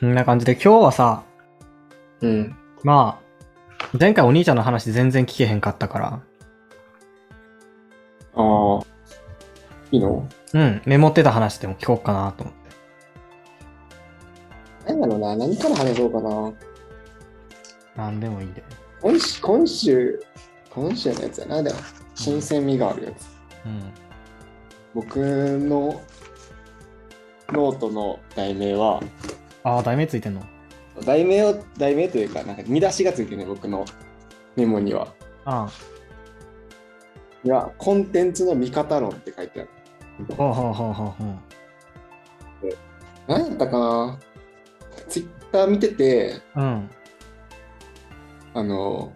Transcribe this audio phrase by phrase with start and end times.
[0.00, 1.24] こんな感じで今日はさ、
[2.20, 2.56] うん。
[2.84, 6.06] まあ、前回お兄ちゃんの話全然聞けへんかったから、
[8.36, 8.84] ああ。
[9.90, 10.28] いいの？
[10.54, 12.60] うん、メモってた話でも聞こうかなと思って。
[14.86, 15.34] 何だろうな。
[15.34, 16.52] 何から話そうかな。
[18.04, 18.62] なんでもいいで。
[19.02, 20.22] 今週、今週、
[20.70, 21.62] 今週のやつやな。
[21.62, 21.76] でも、
[22.14, 23.26] 新鮮味があるやつ。
[23.66, 23.82] うん。
[24.94, 26.00] 僕の
[27.48, 29.02] ノートの題名は、
[29.68, 30.42] ああ、題名ついてんの？
[31.04, 33.84] 題名を、題名というか、なんか見出しがついてるね、僕の
[34.56, 35.08] メモには。
[35.44, 35.70] あ
[37.44, 39.68] いや、コンテンツの見方論って書いてある。
[40.30, 41.38] あ、ほうほうほうほうほう。
[43.28, 44.18] 何やったかな？
[45.08, 46.90] ツイッター見てて、うん。
[48.54, 49.12] あの、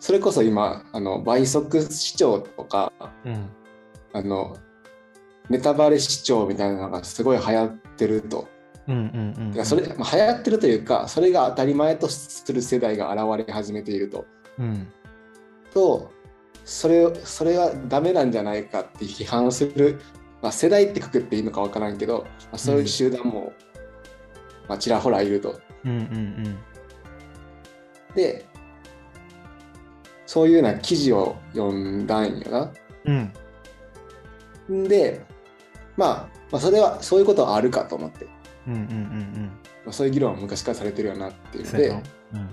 [0.00, 2.92] それこそ今、あの倍速視聴とか、
[3.24, 3.50] うん。
[4.14, 4.56] あの、
[5.50, 8.48] ネタバレ視聴みたいなのがすごい流行ってると。
[8.88, 9.64] うんうんうん。
[9.64, 14.26] それ、まあ、流行ってるというか、それが当たり前とする世代が現れ始めていると。
[14.58, 14.88] うん。
[15.72, 16.10] と、
[16.64, 20.00] それをそれがダメなんじゃないかって批判する、
[20.40, 23.52] まあ、世代ってくくっていいのかわからんけど、まあ、そういう集団も、
[24.68, 25.60] まあ、ちらほらいると。
[25.84, 26.58] うんうん
[28.14, 28.44] で、
[30.26, 32.72] そういうような記事を読んだんよな。
[33.06, 33.32] うん。
[34.68, 34.84] うん。
[34.84, 35.24] んで、
[35.96, 38.26] まあ、まあ、それはそういうことはあるかと思って、
[38.66, 39.52] うんうんうん
[39.84, 41.72] まあ、そういう議論は昔からされてるよなっていううん。
[41.72, 42.50] のでそうん。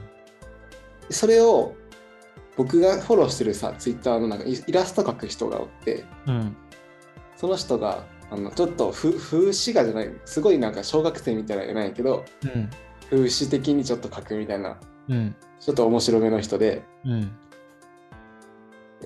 [1.10, 1.76] それを
[2.58, 6.58] 僕がフォローしてるさ、ツイッターのなんかイイラスト描く人がおって、うん。
[7.38, 12.70] その人があのちょっとふ風刺画じゃない、すごいなんか小学生みたいなじゃないけど、うん。
[13.10, 15.36] 風刺的にちょっと描くみたいな、うん。
[15.60, 17.32] ちょっと面白めの人で、うん。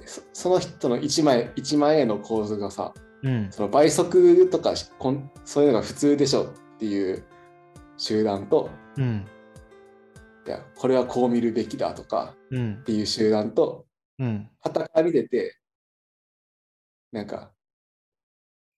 [0.05, 3.47] そその人の1枚一枚絵の構図がさ、うん。
[3.51, 7.23] その倍速とかこんそういうのが普通でしょっていう
[7.97, 9.25] 集団と、うん。
[10.45, 12.83] いや、これはこう見るべきだとかうんっ。
[12.83, 13.85] ていう集団と、
[14.19, 14.49] うん。
[14.61, 15.57] 傍から見てて、
[17.11, 17.51] なんか、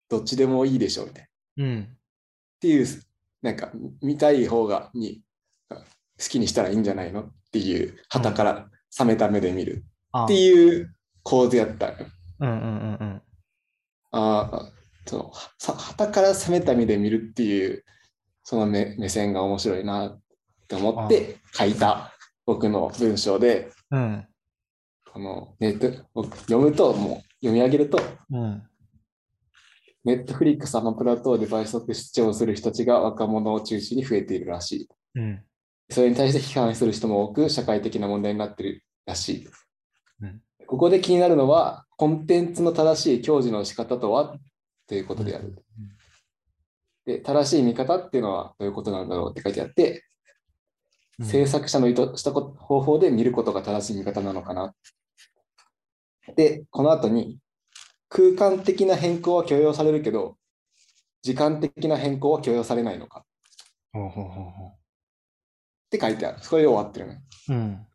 [0.10, 1.66] どっちでもいいでしょみたいな。
[1.66, 1.98] っうん。
[2.60, 2.88] ていう、
[3.42, 3.72] なんか、
[4.02, 5.24] 見たい方がに
[5.70, 5.84] 好
[6.30, 7.24] きにしたらいいんじゃないの？
[7.24, 11.94] っていう、傍から冷めた目で見るあっていう構図やった。
[12.40, 13.22] うんうんうんうん。
[14.12, 14.72] ああ、
[15.06, 17.84] その、さ傍から冷めた目で見るっていう、
[18.44, 20.20] その目目線が面白いなっ
[20.68, 22.14] て思って書いた
[22.46, 24.28] 僕の文章で、うん。
[25.12, 25.92] このネット
[26.42, 28.00] 読むと、もう読み上げると、
[28.32, 28.64] うん。
[30.04, 34.90] ネットフリックス、アマプラ等で倍速視聴する人たちが若者を中心に増えているらしい。
[35.16, 35.44] うん。
[35.90, 39.48] それに対して批判する人も多く、社会的な問題になっているらしい。
[40.22, 44.36] うんここで気になるのは、コンテンツの正しい享受の仕方とは
[44.88, 45.56] ということである。
[47.06, 50.02] で、正しい見方っていうのはどういうことなんだろうって書いてあって、うん
[51.24, 54.76] 制作者の意図したこ方法で見ることが正しい見方なのかな。
[56.36, 57.40] で、この後に、
[58.10, 60.38] 空間的な変更は許容されるけど、
[61.22, 63.24] 時間的な変更は許容されないのかっ
[65.90, 66.40] て書いてある。
[66.42, 67.22] それで終わってるね。
[67.48, 67.54] う。
[67.54, 67.88] うん。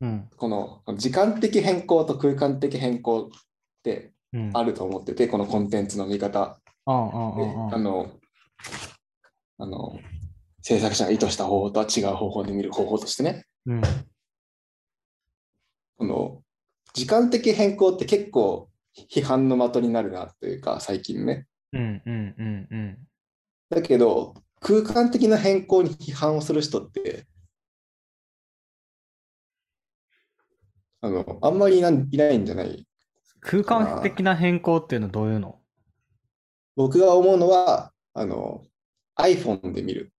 [0.00, 0.30] うん。
[0.36, 3.28] この時間的変更と空間的変更っ
[3.82, 4.11] てうん。
[4.52, 8.10] あると思ってて、このコンテンツの見方あの、
[9.58, 9.98] あの、
[10.62, 13.44] 制作者が意図した方法とは違う方法で見る方法としてね。
[13.66, 13.80] うん。
[15.98, 16.42] この
[16.94, 18.68] 時間的変更って結構
[19.10, 21.46] 批判の的になるなというか最近ね。
[21.72, 22.98] うんうんうんうん。
[23.70, 27.26] だけど空間的な変更に批判をする人って
[31.00, 31.92] あのあんまりいない
[32.38, 32.86] んじゃない
[33.42, 35.58] 空間的な変更っていうのはどういうの？
[36.76, 38.62] 僕が思うのはあの
[39.18, 40.12] iPhone で見る。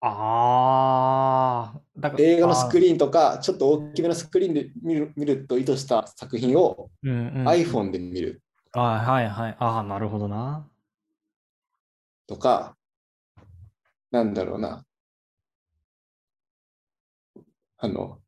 [0.00, 8.40] ああ、だから映画のスクリリーンとかちょっと大きめのスクリーンで見る見ると意図した作品をーン、うんうん、iPhone で見る。
[8.72, 9.56] あーはいはい。
[9.58, 10.68] ああ、なるほどな。
[12.28, 12.76] とか
[14.12, 14.84] なんだろうな。
[17.78, 18.18] あの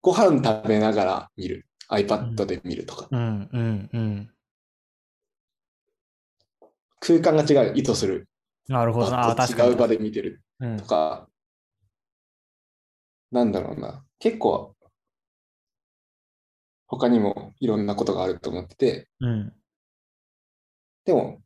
[0.00, 4.30] ご飯食べながら見る iPad で見るとか、うんうんうん。
[7.00, 8.28] 空間が違う意図する
[8.68, 9.36] なるほどな。
[9.48, 11.28] 違う場で見てるうんとか、
[13.30, 14.74] なんだろうな結構
[16.88, 19.52] 他にもいろんなことがあると思っててうん。
[21.04, 21.40] でも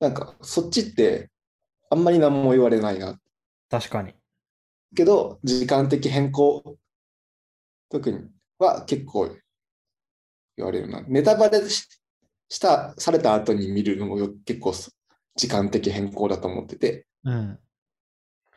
[0.00, 1.30] なんかそっちって
[1.90, 3.18] あんまり何も言われないな
[3.70, 4.14] 確かに。
[4.94, 6.76] けど時間的変更
[7.90, 8.28] 特に
[8.58, 9.34] は結構
[10.56, 11.88] 言われるなネタバレし
[12.48, 14.74] したされた後に見るのもよ結構
[15.34, 17.58] 時間的変更だと思っててうん。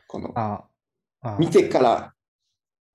[0.06, 0.32] この
[1.38, 2.14] 見てから、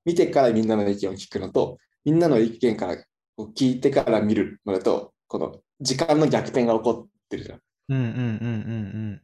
[0.06, 3.04] 見てからみんなの意見を聞くのと、みんなの意見からこ
[3.46, 7.58] う聞いてから見るのだと、この時間の逆転が起こってるじゃん。
[7.60, 9.22] こうんうんうんうん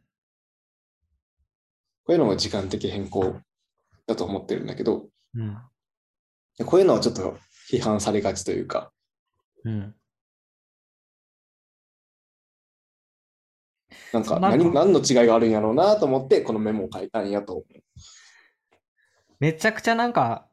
[2.07, 3.35] ういうのも時間的変更
[4.07, 5.57] だと思ってるんだけど、うん。
[6.59, 6.65] うん。
[6.65, 7.37] こういうのはちょっと
[7.71, 8.91] 批判されがちというか、
[9.65, 9.95] うん。
[14.13, 17.65] なんかなんか何何の違いがあるんやろうなと思って、このメモを書いたんやと思う。
[19.39, 20.47] めちゃくちゃなんか、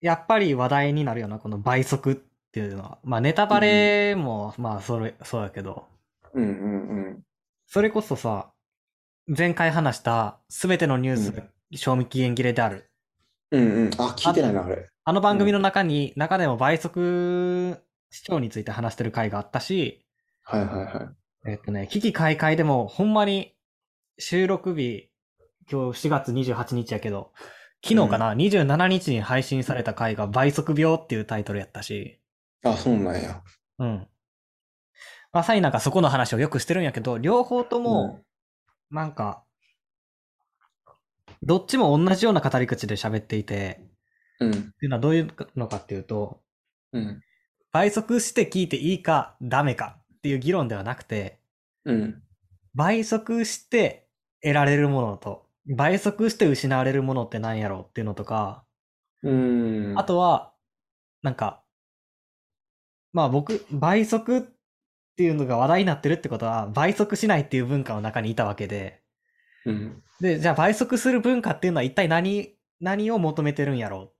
[0.00, 2.16] やっぱり話題になるよな、この倍速っ
[2.52, 2.98] ていうのは。
[3.02, 5.86] まあネタバレも、まあそれ、そうだけど、
[6.34, 7.22] うんうん
[7.66, 8.50] それこそさ、
[9.28, 11.42] 前回話したすべてのニュース、
[11.76, 12.90] 賞味期限切れである。
[13.52, 13.62] うん。
[13.62, 13.90] うんうん。
[13.98, 14.88] あ、聞いてないな、あれ。
[15.04, 17.80] あの番組の中に、中でも倍速
[18.10, 20.04] 視聴について話してる回があったし、
[20.42, 21.10] はいはいは
[21.46, 21.50] い。
[21.50, 23.54] えっとね、危機開会でもほんまに
[24.18, 25.08] 収録日、
[25.70, 27.32] 今日4月28日やけど、
[27.82, 32.20] 昨日かな、27日に配信された回が倍速病っていうタイトルやったし、
[32.62, 33.42] あ、そうなんや。
[33.78, 34.06] うん。
[35.32, 38.20] まさになんかそこの話をよくしてるんやけど、両方とも、
[38.90, 39.44] なんか、
[41.42, 43.80] どっちも同じような語り口で喋っていて、
[44.40, 44.50] うん。
[44.50, 46.42] っていうのはどういうのかっていうと、
[46.92, 47.22] うん。
[47.72, 51.38] 倍速して聞いていいかダメかっていう議論ではなくて、
[51.84, 52.22] うん。
[52.74, 54.08] 倍速して
[54.42, 58.64] 得られるものと、倍速して失われるものって何やろうっていうのとか、
[59.22, 59.94] うん。
[59.98, 60.52] あとは、
[61.22, 61.62] なんか、
[63.12, 64.42] まあ僕、倍速っ
[65.16, 69.02] ていうのが話題になってるってことは、倍速しないっていう文化の中にいたわけで、
[69.66, 70.02] うん。
[70.20, 74.10] で、じゃあ倍速する文化っていうのは一体何、何を求めてるんやろうっ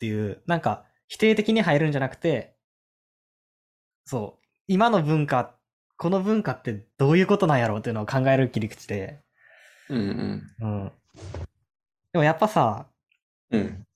[0.00, 2.51] ていう、なんか否定的に入るんじゃなくて、
[4.04, 5.56] そう、今の文化、
[5.96, 9.22] この文化ってどういうことなんやろうっていうのを考える切り口で、
[9.88, 9.98] うん
[10.60, 10.66] うん。
[10.66, 10.92] うん。
[12.12, 12.86] でもやっぱさ、
[13.50, 13.86] うん。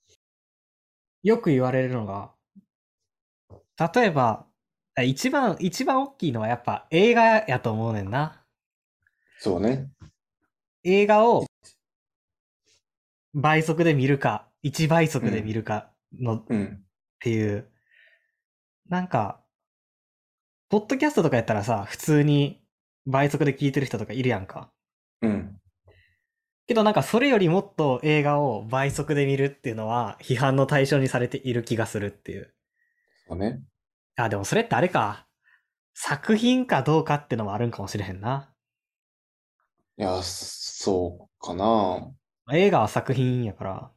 [1.22, 2.32] よく言われるのが、
[3.94, 4.46] 例えば、
[4.94, 8.42] あ一番、一番大きいのはやっぱ映画やと思うねんな。
[9.38, 9.90] そうね。
[10.84, 11.46] 映画を
[13.34, 16.84] 倍速で見るか、1倍速で見るかのっうん。
[17.20, 17.68] ていう、
[18.88, 19.42] なんか、
[20.68, 22.60] ポッドキャストとかやったらさ、普通に
[23.06, 24.70] 倍速で聞いてる人とかいるやんか。
[25.22, 25.60] うん。
[26.66, 32.52] けどなんかそれよりもっと映画を倍速で見るっていうのは批判の対象にされている気がするっていう。
[33.28, 33.60] そうね。
[34.16, 35.26] あ、でもそれってあれか。
[35.94, 38.52] 作品かどうかってのもあるんかもしれへんな。
[39.96, 42.12] いや、そうかな。
[42.52, 43.90] 映画は作品やから、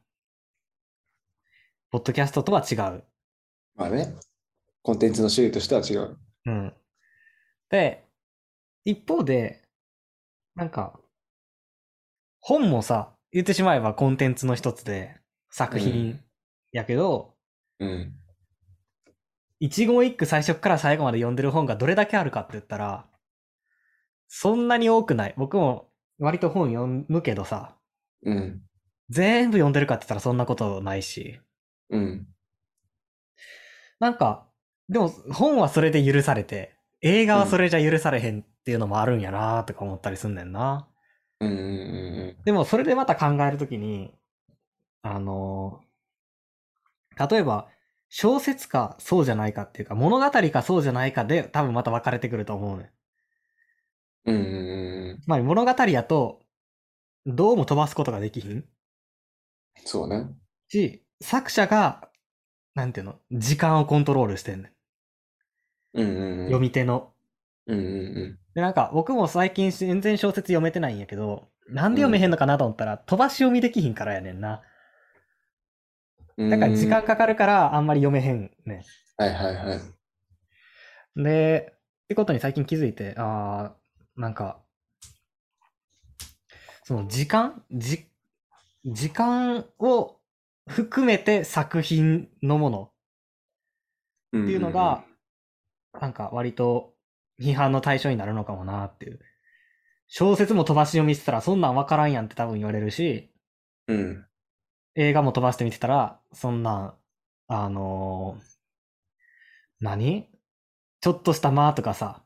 [1.90, 3.04] ポッドキャストとは違う。
[3.74, 4.14] まあね。
[4.82, 6.16] コンテンツの種類としては違う。
[6.50, 6.74] うん。
[7.70, 8.04] で、
[8.84, 9.62] 一方で、
[10.56, 10.98] なんか、
[12.40, 15.16] 本もさ、言ってしまえばコンテンツの一つで、
[15.50, 16.20] 作品
[16.72, 17.34] やけど、
[17.78, 18.14] うん。
[19.60, 23.06] 一言一句最初から最後まで読んでる本がどれだけあるかって言ったら、
[24.28, 25.34] そんなに多くない。
[25.36, 27.76] 僕も割と本読むけどさ、
[28.24, 28.62] うん。
[29.10, 31.40] 全部読んでるかって言ったらそんなことないし。
[31.90, 32.26] うん。
[33.98, 34.49] なんか、
[34.90, 40.88] でも本はそれで許されて、映画はそれじゃ許されへんっていうのもあるんやなとか思ったりすんねんな。
[41.40, 41.50] うん。
[41.50, 42.36] うん。
[42.44, 44.12] でもそれでまた考えるときに、
[45.02, 45.80] あの
[47.16, 47.68] 例えば、
[48.08, 52.90] 小説かそうじゃないかっていうか、物語かそうじゃないかで多分また分かれてくると思うね
[54.26, 54.30] ん。
[54.30, 54.36] うん。
[54.36, 55.20] うん。
[55.22, 56.40] つまり物語やと、
[57.26, 58.64] どうも飛ばすことができひん
[59.84, 60.26] そうね。
[60.68, 62.08] し、作者が、
[62.74, 64.72] なんていうの、時間をコントロールしてんねん。
[65.94, 66.06] うん。
[66.06, 66.44] うん。
[66.46, 67.12] 読み手の。
[67.66, 67.78] うん。
[67.78, 68.38] うん。
[68.54, 74.62] で、なんか僕も最近全然小説読めてないんやけど、なんで読めへんのかなと思ったら、飛ばし読みできひんからやねんな。
[76.36, 76.50] うん。
[76.50, 78.84] だから時間かかるからあんまり読めへんね
[79.16, 81.20] はいはいはい。
[81.20, 81.22] ん。
[81.22, 81.72] で、
[82.04, 84.60] ってことに最近気づいて、あー、なんか、
[86.82, 88.06] その時間じ、
[88.84, 90.16] 時間を
[90.66, 92.90] 含めて作品のものっ
[94.28, 95.04] っていうのが、
[95.98, 96.94] なんか割と
[97.40, 99.20] 批判の対象になるのかもなっていう。
[100.08, 103.32] 小説も飛ばし読みしてたらそんなんわからんやんって多分言われるし、
[103.86, 104.26] うん。
[104.96, 106.94] 映画も飛ばして見てたら、そんなん、
[107.48, 108.42] あのー
[109.80, 110.28] 何？
[111.00, 112.22] ちょっとした間とかさ、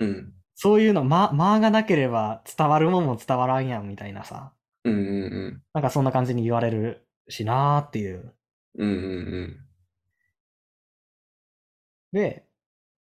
[0.00, 0.32] うん。
[0.54, 4.94] そういうの、間、間がなければ伝わるもんも伝わらんやんみたいなさ、うん。
[4.94, 5.62] うん。
[5.74, 8.34] なんかそんな感じに言われるしなーっていう。
[8.78, 8.88] うん。
[8.88, 9.56] うん。
[12.12, 12.47] で、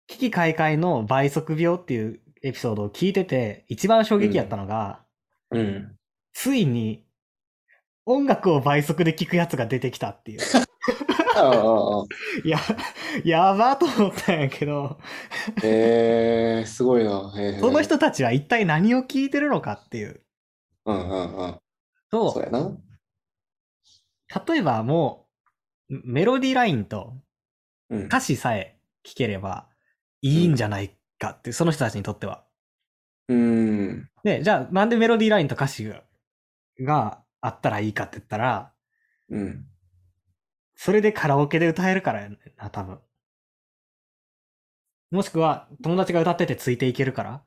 [0.08, 5.04] 危機開会の倍速病っていうエピソードを聞いてて、一番衝撃やったのが、
[5.52, 5.96] うん。
[6.34, 7.06] ついに
[8.06, 10.40] 音楽を倍速で聴くやつが出てきたっていう。
[12.44, 12.60] い や、
[13.24, 15.00] やばと思ったんやけど、
[15.64, 17.34] へえ、すごいな。
[17.60, 20.22] その人たちは一体何を聞いてるのかっていう。
[20.86, 21.60] うんうんうん。
[22.12, 22.78] と、そうやな。
[24.48, 25.28] 例えばも
[25.90, 27.18] う、メロディーラインと
[27.90, 28.06] うん。
[28.06, 29.68] 歌詞さえ聞ければ
[30.22, 32.44] いいんじゃないかってその人たちにとっては。
[33.28, 34.10] うん。
[34.24, 36.04] で、じゃあなんでメロディーラインと歌詞が
[36.80, 38.72] があったらいいかって言ったら、
[39.30, 39.66] うん。
[40.76, 43.00] それでカラオケで歌えるからやな、多分。
[45.12, 47.44] もしくは、友達が歌っててついていけるから。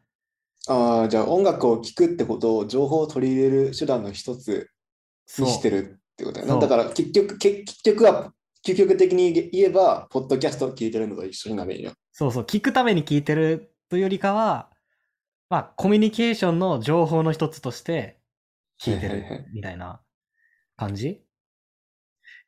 [0.68, 4.70] ああ、じゃあ音楽を聴くってことを情報を取り入れる手段の一つ
[5.38, 6.58] にしてるってことやな。
[6.58, 8.32] だから結局、結結局は、
[8.66, 11.92] 究極的に言えば、ポッドキャストを聞いてるのと一緒になるんよ。
[12.18, 14.72] そうそう、聞くために聞いてるというよりかは、
[15.50, 18.18] まあ、コミュニケーションの情報の一つとして
[18.82, 20.00] 聞いてるみたいな
[20.76, 21.24] 感じ？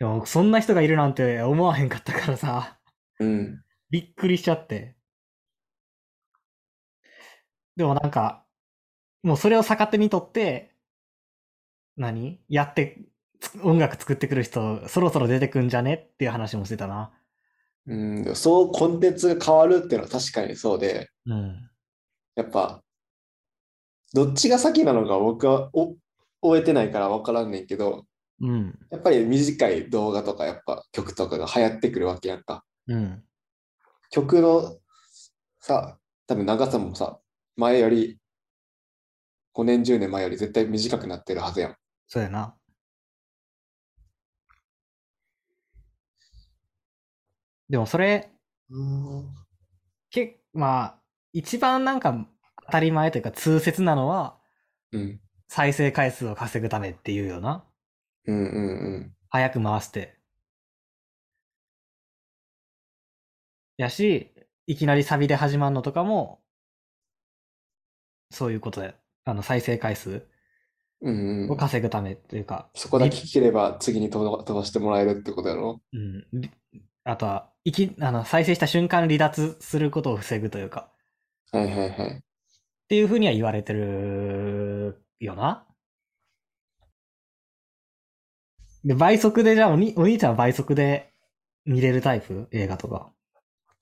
[0.01, 2.81] でも、そんな人がいるなんて思わへんかったからさ、
[3.21, 3.63] うん。
[3.91, 4.97] びっくりしちゃって。
[7.77, 8.45] でもなんか、
[9.23, 10.75] もうそれを逆手にとって、
[11.97, 12.41] 何？
[12.49, 12.99] やって、
[13.39, 15.95] つ音楽作ってくる人、そろそろ出てくんじゃね？
[15.95, 17.13] っていう話もしてたな。
[17.87, 21.71] うん、そうコンテンツが変わるっていうのは確かにそうで、うん。
[22.37, 22.83] やっぱ、
[24.13, 25.97] どっちが先なのか僕はお
[26.43, 28.05] 終えてないから分からんねんけど、
[28.41, 28.79] うん。
[28.91, 32.65] やっぱり短い動画とかやっぱ曲とかが流行ってくるわけやんか。
[32.87, 33.23] うん。
[34.11, 34.79] 曲の
[35.61, 37.19] さ、多分長さもさ、
[37.57, 38.19] 前より、
[39.53, 41.77] 5年、10年前より絶対短くなってるはずやん。
[42.07, 42.55] そうやな。
[47.71, 48.31] でもそれ、
[50.11, 50.99] けまあ、
[51.33, 52.27] 一番なんか
[52.67, 54.37] 当たり前というか通説なのは、
[54.93, 55.21] うん。
[55.49, 57.65] 再生回数を稼ぐためっていうよな。
[58.27, 59.15] うんうんうん。
[59.29, 60.19] 早く回して。
[63.77, 64.35] やし、
[64.67, 66.43] いきなりサビで始まるのとかも、
[68.31, 70.27] そういうことで、あの、再生回数
[71.03, 75.81] うんうん、を稼ぐためっていうか、そこだけ聞ければ次に飛ば飛ばしてもらえるってことやろ？
[75.93, 76.27] うん。
[77.11, 80.91] りあとは、いき、あの、再生した瞬間離脱することを防ぐというか、
[81.53, 82.11] はいはいはい。
[82.11, 82.21] っ
[82.89, 85.67] ていうふうには言われてるよな。
[88.85, 91.13] で、倍速で、じゃあおに、お兄ちゃんは倍速で
[91.67, 92.49] 見れるタイプ？
[92.53, 93.13] 映画とか。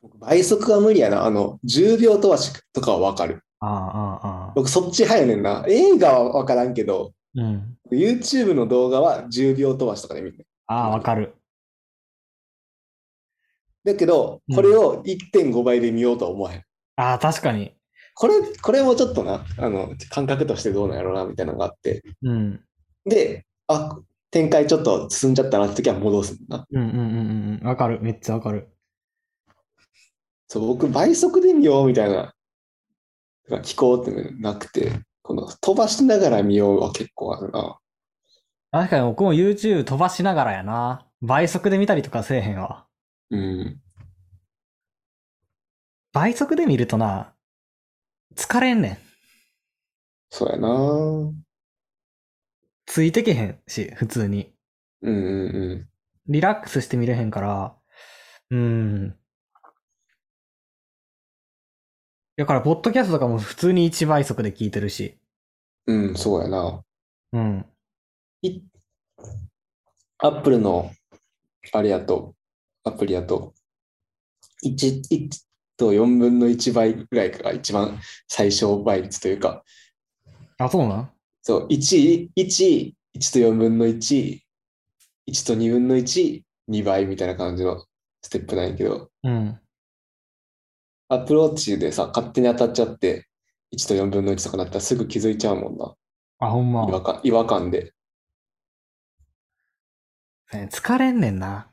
[0.03, 1.25] 僕倍速は無理やな。
[1.25, 3.43] あの、10秒飛ばしとかはわかる。
[3.61, 4.53] ああ、ああ、ああ。
[4.57, 5.65] 僕そっち早いねんな。
[5.69, 7.77] 映画はわからんけど、うん。
[7.93, 10.47] YouTube の動画は10秒飛ばしとかで見る。
[10.67, 11.38] ああ、わかる。
[13.85, 16.65] だけどう、んこれを1.5倍で見ようとは思わへん。
[16.97, 17.75] ああ、確かに。
[18.15, 22.03] これ、これもちょっとな、あの、感覚としてどうなんやろうな、みたいなのがあって。
[22.23, 22.61] うん。
[23.05, 23.97] で、あ、
[24.31, 26.67] 展開ちょっと進んじゃったなって時は戻すんだな。
[26.71, 27.67] うんうんうんうんうん。
[27.67, 28.01] わかる。
[28.03, 28.69] めっちゃわかる。
[30.49, 32.35] そう、僕、倍速で見ようみたいな、
[33.63, 34.91] 聞こうってなくて、
[35.23, 37.79] この飛ばしながら見ようは結構あるな。
[38.73, 41.07] 確かに僕も YouTube 飛ばしながらやな。
[41.23, 42.88] 倍速で見たりとかせえへんわ。
[43.31, 43.81] うん。
[46.13, 47.35] 倍速で見るとな、
[48.35, 48.99] 疲れんねん。
[50.31, 50.69] そうやな。
[50.69, 51.49] うん
[52.91, 54.55] ついてけへんし、普通に。
[55.03, 55.89] うんう
[56.27, 57.77] リラックスして見れへんから、
[58.51, 59.19] うーん。
[62.37, 65.19] だから、ポッドキャストとかも普通に1倍速で聞いてるし。
[65.87, 65.93] ん。
[66.09, 66.83] うん、そうやな。
[67.33, 67.67] うん。
[68.43, 68.63] い
[70.19, 70.91] アップルの
[71.73, 72.35] あれやと、
[72.85, 73.55] アプリやと、
[74.65, 75.29] 1、1
[75.77, 79.63] と4分の1倍ぐらいが一番最小倍率というか、
[80.59, 81.11] あ、そうなん？
[81.43, 84.41] そう、1、1、1と4分の1、
[85.29, 87.85] 1と2分の1、2倍みたいな感じの
[88.23, 89.61] ステップなんやけど、うん。
[91.11, 93.29] アップルウォッチでさ、勝手に当たっちゃって、
[93.75, 95.95] 1と4分の1とかなったらすぐ気づいちゃうもんな。
[96.41, 96.93] あ、ほんま違。
[96.93, 97.93] 和感、違和感で。
[100.53, 101.68] ね疲れんねんな。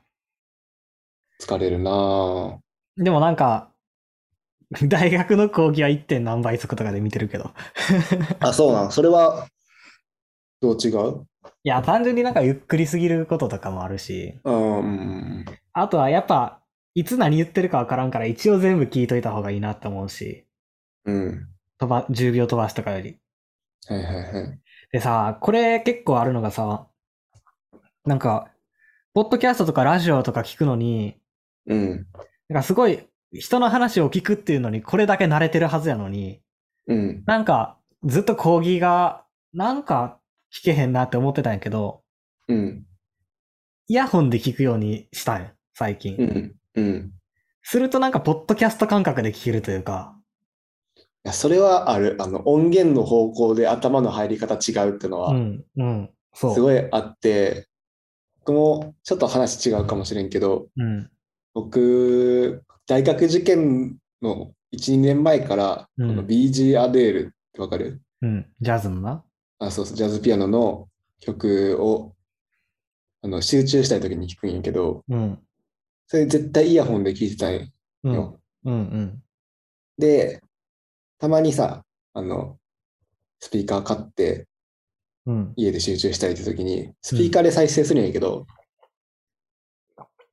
[1.40, 2.58] 疲れるなぁ。
[2.96, 3.70] でもなんか、
[4.88, 6.04] 大学の講義は 1.
[6.06, 7.52] 点何倍速とかで見てるけど。
[8.40, 8.92] あ、そうなん？
[8.92, 9.46] それは、
[10.60, 11.26] どう違う？
[11.62, 15.44] いや、単純になんかゆっくりすぎることとかもあるし、うんうん。
[15.72, 16.60] あとはやっぱ、
[16.94, 20.46] いつ何言ってるかわからんから一応全部聞いといた方がいいなって思うし、
[21.04, 21.48] うん。
[21.78, 23.18] 飛ば、10秒飛ばしとかより。
[23.86, 24.60] はいはいはい。
[24.92, 26.88] でさ、これ結構あるのがさ、
[28.04, 28.50] なんか、
[29.14, 31.20] ポッドキャストとかラジオとか聞くのに、
[31.66, 32.06] うん。
[32.48, 33.00] なんかすごい
[33.32, 36.40] 人の話を聞くっていうのにこれだけ慣れてるはずやのに、
[36.86, 37.22] うん。
[37.26, 40.20] なんかずっと講義が、なんか
[40.54, 42.02] 聞けへんなって思ってたんやけど、
[42.48, 42.84] うん。
[43.88, 46.16] イヤホンで聞くようにしたんよ最近。
[46.16, 46.54] うん。
[46.74, 47.12] うん。
[47.62, 50.16] するとなんか、ポッドキャスト感覚で聞けるというか、
[50.96, 52.16] いや、それはある。
[52.20, 56.54] あの、音源の方向で頭の入り方違うっていうのは、うん、うん、そう。
[56.54, 57.66] すごいあって、
[58.40, 61.10] 僕もちょっと話違うかもしれんけど、うん、
[61.56, 66.08] 僕、大学受験の1、2年前から、うん。
[66.08, 68.02] この BG アデールってわかる？
[68.20, 69.24] うん、ジャズのな？
[69.58, 72.14] あ、そうそう、ジャズピアノの曲を、
[73.22, 75.38] あの、集中したい時に聴くんやけど、うん、
[76.06, 77.72] それ絶対イヤホンで聴いてたん
[78.04, 78.38] うん、よ。
[78.66, 79.22] うん、うん、
[79.96, 80.42] で、
[81.18, 82.58] たまにさ、あの、
[83.40, 84.46] スピーカー買って
[85.24, 88.46] うん、家で集中したいって時に、スピーカーで再生するんやけど、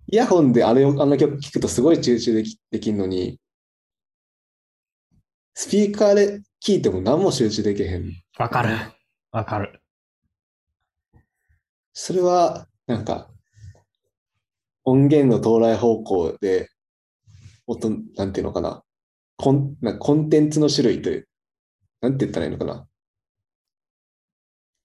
[0.08, 3.40] イヤホンであれを、あの曲聴くとすごい集中でき、できんのに、
[5.56, 8.12] スピーカーで聴いても何も集中できへん。
[8.38, 8.76] わかる。
[9.32, 9.82] わかる。
[11.94, 13.30] それは、なんか、
[14.84, 16.70] 音源の到来方向で、
[17.68, 18.84] 音、なんていうのかな。
[19.38, 21.28] コン、なコンテンツの種類という、
[22.02, 22.88] なんて言ったらいいのかな。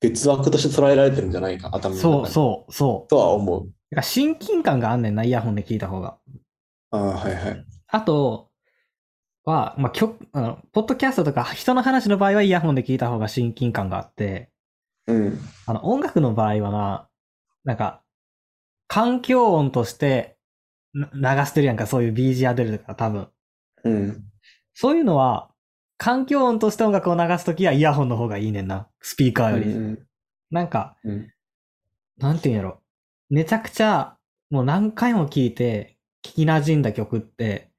[0.01, 2.29] 別枠として捉えられてるんじゃないか、頭の中そう、に。
[2.29, 3.09] そう、そう。
[3.09, 3.73] とは思う。
[3.91, 6.19] だから親近感があんねんな、イヤホンで聞いた方が。
[6.91, 7.65] ああ、はいはい。
[7.89, 8.51] あと
[9.45, 14.51] は、まあ、曲、あの、ポッドキャストとか人の話の場合はイヤホンで聞いた方が親近感があって、
[15.07, 15.39] うん。
[15.67, 17.09] あの、音楽の場合はな、
[17.65, 18.03] なんか、
[18.89, 20.39] 環境音として
[20.95, 23.29] な流してるやんか、そういう BG が出るとか多分。
[23.85, 24.25] うん。
[24.75, 25.51] そういうのは、
[25.97, 28.89] 環境音として音楽を流すときはイヤホンの方がいいねんな。
[29.01, 29.71] スピーカーより。
[29.71, 30.07] うん。
[30.51, 31.33] なんか、うん。
[32.19, 32.83] なんていうんやろ。
[33.31, 34.17] めちゃくちゃ、
[34.51, 37.71] もう何回も聴いて、聞き馴染んだ曲って、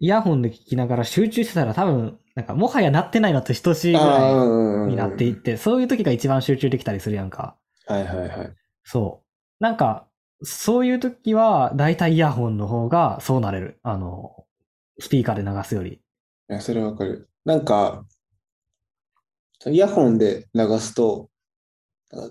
[0.00, 7.56] イヤホンで聴きながら集中してたら多分、なんかもはや鳴ってないのと等しいぐらうんいになっていって、そういう時が一番集中できたりするやんか。
[7.86, 8.54] はいはいはい。
[8.82, 9.22] そ
[9.60, 9.64] う。
[9.64, 10.08] なんか、
[10.42, 13.78] そういう時は、だいたいイヤホンの方がそうなれる。
[13.82, 14.44] あの、
[14.98, 15.92] スピーカーで流すより。
[15.92, 16.00] い
[16.48, 17.28] や、それわかる。
[17.44, 18.04] なんか、
[19.66, 21.30] イヤホンで流すと、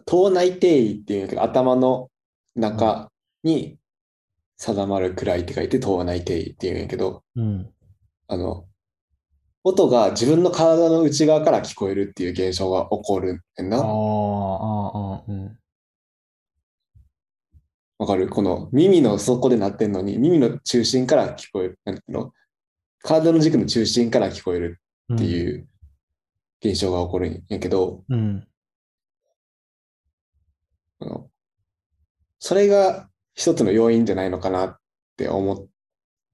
[0.05, 2.09] 頭内定位っていうんやけど、頭の
[2.55, 3.09] 中
[3.43, 3.77] に
[4.57, 7.69] 定まるくらいって書いて、頭内定位っていうんやけど、うん。
[8.27, 8.65] あの、
[9.63, 13.77] 音が自分の体の内側から聞こえるっていう現象が起こるんな。
[13.77, 15.57] あ、ああ、うん。
[17.99, 18.27] わかる？
[18.27, 21.79] この耳の底で鳴ってんのに、耳の中心から聞こえる。
[21.85, 22.33] なんていうの？
[23.01, 24.79] 体の軸の中心から聞こえる
[25.13, 25.67] っていう
[26.63, 28.47] 現象が起こるんやけど、うん。
[31.03, 31.11] うん。
[31.11, 31.29] あの
[32.39, 34.77] それが一つの要因じゃないのかなっ
[35.17, 35.65] て思っ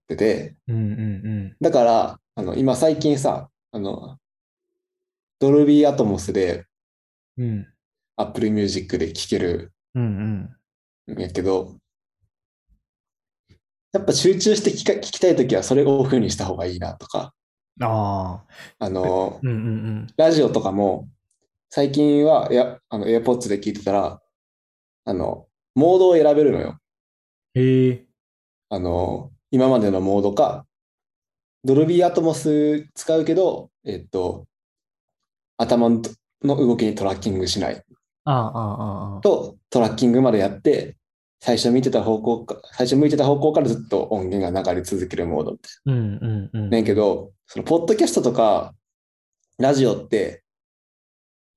[0.08, 4.18] てて、うん、うん、だから、あの、今最近さ、あの、
[5.40, 6.66] ドルビーアトモスで
[7.38, 7.46] うん。
[7.46, 7.68] うん。
[8.18, 10.50] Apple Music で聴けるうん、
[11.08, 11.16] うん。
[11.16, 11.78] んやけど、
[13.94, 17.34] やっぱ集中して聞か聞きたいときはそれをオフにした方がいいなとか、
[17.82, 18.44] あ
[18.80, 18.86] あ。
[18.86, 21.08] あの、うん、うん、ラジオとかも、
[21.70, 24.22] 最近は、や、あの、AirPods で聞いてたら、
[25.06, 26.80] あの、モードを選べるのよ。
[27.56, 27.64] うん。
[27.64, 28.06] へえ。
[28.70, 30.66] あの、今までのモードか、
[31.64, 34.46] ドルビーアトモス使うけど、えっと、
[35.58, 36.02] 頭の
[36.42, 37.84] の動きにトラッキングしない
[38.24, 39.22] ああ、ああ。
[39.22, 40.96] と、トラッキングまでやって、
[41.42, 45.70] 最初見てた方向か、最初向いてた方向からずっと音源が流れ続けるモードって。
[45.86, 46.70] うん、うん、うん。
[46.70, 48.74] ねんけど、その、ポッドキャストとか、
[49.58, 50.44] ラジオって、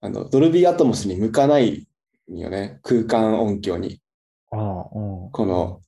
[0.00, 1.86] あの、ドルビーアトモスに向かないん
[2.28, 2.80] よね。
[2.82, 4.00] 空間音響に。
[4.50, 5.30] ああ、うん。
[5.30, 5.80] この、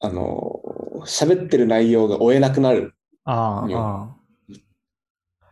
[0.00, 0.60] あの、
[1.06, 2.94] 喋ってる内容が追えなくなる。
[3.24, 4.16] ああ。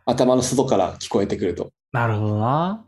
[0.05, 1.71] 頭の外から聞こえてくると。
[1.91, 2.85] なるほどな。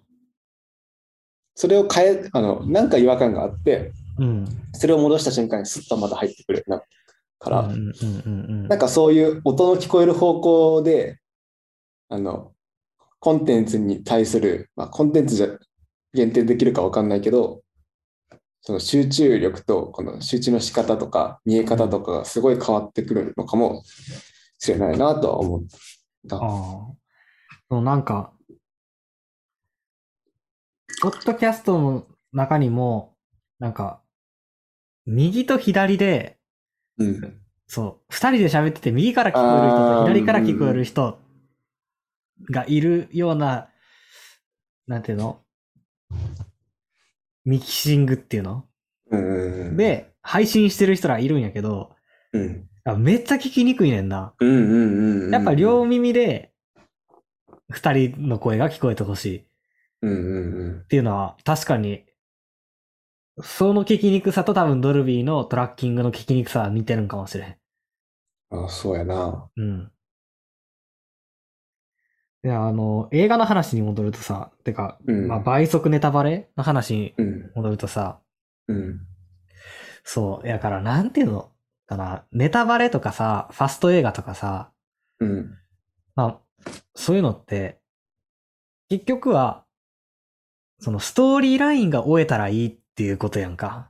[1.55, 4.45] それを変え、あの、なんか違和感があって、うん。
[4.73, 6.81] それを戻した瞬間にスッとまた入ってくるな
[7.39, 7.93] から、うん、うん、
[8.25, 8.67] うん、うん。
[8.67, 11.19] なんかそういう音の聞こえる方向で、
[12.09, 12.53] あの、
[13.19, 15.47] コンテンツに対する、まあ、コンテンツじゃ
[16.13, 17.61] 限定できるかわかんないけど、
[18.61, 23.83] その集中力とこの集中の仕方とか見え方とかがすごい変わってくるのかも
[24.57, 25.63] しれないなとは思っ
[26.29, 26.37] た。
[26.37, 26.41] ああ。
[27.69, 28.31] そう、なんか、
[31.01, 33.15] ポッドキャストの中にも、
[33.59, 34.01] なんか、
[35.05, 36.37] 右と左で、
[36.97, 37.41] うん。
[37.67, 41.19] そう、二人で喋ってて、右から聞こえる人と左から聞こえる人
[42.51, 43.69] がいるような、
[44.87, 45.42] なんていうの？
[47.45, 48.65] ミキシングっていうの？
[49.11, 49.17] う
[49.71, 51.91] ん。、で、配信してる人らいるんやけど、
[52.31, 52.69] うん。
[52.85, 54.33] あめっちゃ聞きにくいねんな。
[55.31, 56.51] やっぱ両耳で、
[57.69, 59.37] 二人の声が聞こえてほしい。
[59.37, 62.05] っていうのは確かに、
[63.41, 67.57] その聞きにくさと多分ドルビーのトラッキングの聞きにくさは似てるんかもしれん。
[68.51, 68.65] うん。
[68.65, 69.49] あ、そうやな。
[69.55, 69.91] うん。
[72.45, 75.27] いや、あの、映画の話に戻るとさ、てか、うん。
[75.27, 77.51] まあ、倍速ネタバレの話にうん。
[77.55, 78.19] 戻るとさ、
[78.67, 78.99] うん。
[80.03, 81.51] そう、やから、なんていうの
[81.87, 84.71] かな、ネタバレとかさ、ファスト映画とかさ、
[85.19, 85.57] うん。
[86.15, 87.79] まあ、そういうのって、
[88.89, 89.63] 結局は、
[90.79, 93.89] そのストーリーラインが終えたらいいっていうことやんか。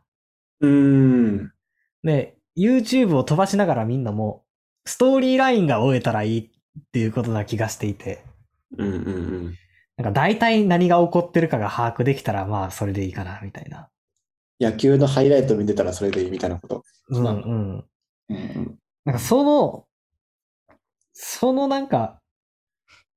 [0.59, 1.51] うん。
[2.03, 4.45] で、YouTube を飛ばしながらみんなも、
[4.85, 6.49] ストーリーラインが終えたらいいっ
[6.91, 8.23] ていうことな気がしていて、
[8.77, 8.99] うんうんう
[9.49, 9.55] ん。
[9.97, 13.89] なんか大体何が起こってるかが把握できたら、まあそれでいいかな、みたいな。
[14.59, 16.83] 野球のハイライト見てたらそれでいいみたいなこと。
[17.09, 17.85] うんまあうん。
[18.29, 19.85] うんなんかその、
[21.11, 22.21] そのなんか、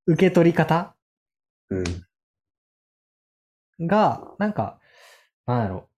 [0.07, 0.97] 受け取り方
[1.71, 1.85] うん。
[3.87, 4.79] が、なんか、
[5.47, 5.89] なんやろ。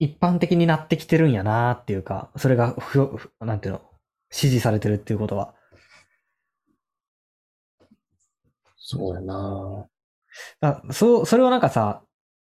[0.00, 3.82] 一般的になってきてるんやなっていうか、それがふ、ふなんていうの、
[4.30, 5.54] 支持されてるっていうことは。
[8.90, 9.86] そうやな。
[10.60, 12.02] だそう、それはなんかさ、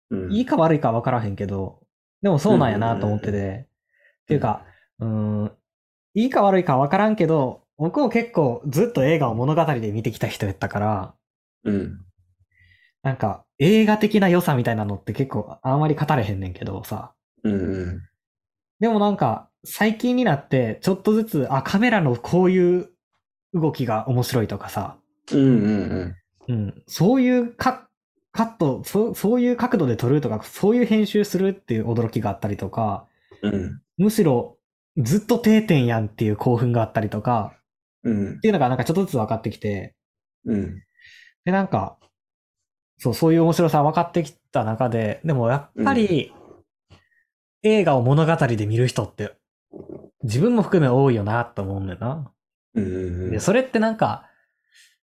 [0.09, 0.33] うん。
[0.33, 1.79] いいか悪いか分からへんけど、
[2.21, 3.67] でもそうなんやなと思ってて、
[4.23, 4.65] っていうか、
[4.99, 5.51] うーん、
[6.15, 11.13] いいか悪いか分からんけど、僕も結構ずっと映画を物語で見てきた人やったから、
[11.65, 11.99] うん。
[13.03, 17.55] なんか映画的な良さみたいなのって結構あんまり語れへんねんけどさ、うんう
[17.97, 18.01] ん。
[18.79, 22.89] でもなんか最近になってちょっとずつ、あ、カメラのこういう
[23.53, 24.97] 動きが面白いとかさ、
[25.31, 25.49] うんうんう
[26.05, 26.15] ん、
[26.87, 27.87] そういうカ
[28.31, 33.05] カットそ、そういう角度で撮るとか、そういう編集するっていう驚きがあったりとか、
[33.41, 33.53] うん。
[33.53, 33.81] うん。
[33.97, 34.57] むしろ
[34.97, 37.53] ずっと定点やんっていう興奮があったりとか、
[38.03, 38.39] うんっ。
[38.39, 39.95] ていうのがなんかちょっとずつ分かってきて、
[40.45, 40.83] うん。
[41.45, 41.97] で、なんか、
[42.97, 46.33] そう、そういう面白さ分かってきた中で、でもやっぱり、
[47.63, 49.33] 映画を物語で見る人って、
[50.23, 52.31] 自分も含め多いよなと思うんだよな。
[52.75, 52.87] うんう
[53.27, 54.29] んで、それってなんか、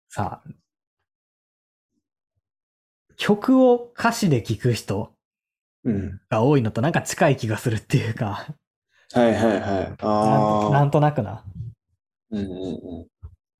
[0.08, 0.42] さ、
[3.20, 5.12] 曲を歌詞で聴く人
[5.84, 6.20] うん。
[6.30, 8.46] が多いのとなんか近い気がするっていうか、
[9.12, 9.60] はいはいはい。
[9.60, 10.70] なんああ。
[10.70, 11.44] なんとなくな。
[12.30, 13.06] うんうん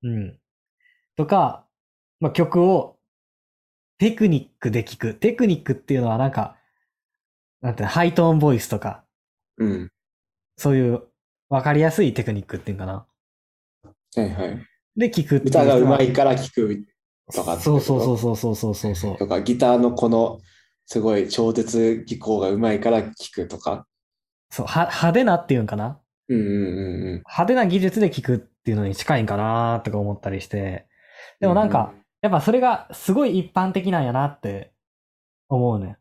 [0.03, 0.39] うん。
[1.15, 1.67] とか、
[2.19, 2.97] まあ、曲を
[3.99, 5.13] テクニックで聴く。
[5.13, 6.57] テクニックっていうのはなんか、
[7.61, 9.03] なんてハイトーンボイスとか、
[9.57, 9.71] うん。
[9.71, 9.91] うん。
[10.57, 11.03] そういう
[11.49, 14.23] わかりやすいテクニックっていうのかな。
[14.23, 14.67] はいはい。
[14.95, 16.83] で聴くっていう歌が上手いから聴く
[17.33, 19.17] とかそうそうそうそうそうそうそうそう。
[19.17, 20.39] とか、ギターのこの
[20.85, 23.87] すごい超絶技巧が上手いから聴くとか。
[24.49, 25.99] そう、は派手なっていうんかな？
[26.27, 27.23] うんうんうんうん。
[27.25, 30.87] 派手な技術で聴くっていうのに近いんかなとか思ったりして。
[31.39, 34.73] でもなんか、やっぱそれがすごい一般的なんやなって
[35.49, 35.97] 思うね。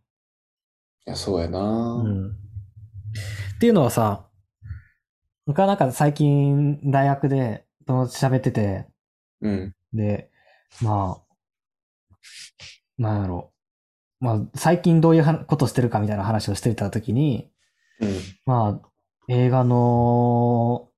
[1.07, 1.59] いや、そうやな。
[1.61, 2.31] うん。
[2.31, 4.27] っていうのはさ、
[5.47, 8.87] 僕はなんか最近大学で友達喋ってて、
[9.41, 9.75] うん。
[9.93, 10.30] で、
[10.83, 12.23] まあ、
[12.99, 13.53] なんやろ。
[14.21, 17.51] まあ、最近どういうはことしてるかみたいな話をしてたときに、
[18.01, 18.09] うん。
[18.47, 18.89] まあ、
[19.29, 20.89] 映画の、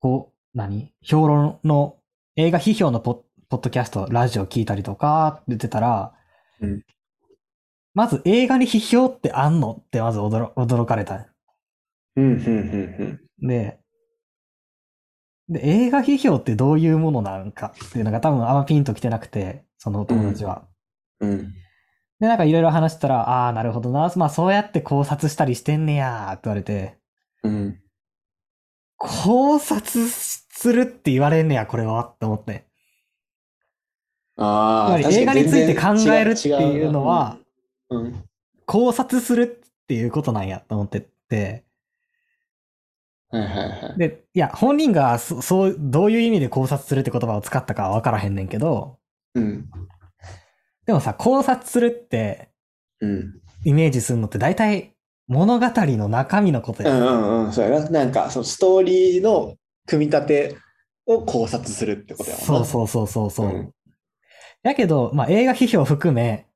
[0.00, 0.92] こう、何？
[1.02, 1.96] 評論の、
[2.36, 6.14] 映画批評のポッポッドキャスト、ラジオ聞いたりとかって言ってたら、
[6.60, 6.82] うん
[7.94, 11.26] まず映画に批評ってあんのってまず驚驚かれた。
[12.16, 13.81] うん、うん、うん、で、
[15.48, 20.64] で、映画批評ってどういうものなんかっていうのが多分あんまピンときてなくて、その友達は。
[21.20, 21.30] うん。
[21.30, 21.54] うん。
[22.20, 24.12] で、なんかいろいろ話したら、ああー、なるほどな。
[24.16, 26.98] まあそうやって考察したりしてんねやーって言われて、
[27.42, 27.78] うん。
[28.96, 32.66] 考察するって言われんねや、これはって思って。
[34.36, 37.38] ああ、つまり映画について考えるっていうのは、
[37.90, 38.24] 違うん。
[38.64, 41.64] 考察するっていうことなんやと思ってて、
[43.32, 43.98] はいはいはい。
[43.98, 48.98] で、いや、本人がそそう、どういう意味で考察するって言葉を使ったかはわからへんねんけど、
[49.34, 49.70] うん。
[50.86, 52.50] でもさ、考察するって
[53.00, 53.40] うん。
[53.64, 54.94] イメージするのって大体
[55.28, 56.90] 物語の中身のことや。
[56.90, 57.52] うんうんうん。
[57.52, 57.88] そうやな。
[57.90, 60.56] なんか、そのストーリーの組み立て
[61.06, 62.46] を考察するってことやもんな。
[62.46, 63.46] そうそうそうそうそう。
[63.46, 63.72] うん
[64.62, 66.46] やけど、まあ映画批評含め、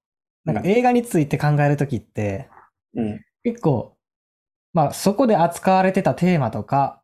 [0.44, 2.48] なんかうん映画について考えるときって、
[2.94, 3.20] うん。
[3.42, 3.95] 結構、
[4.76, 7.00] まあそこで扱われてたテーマとか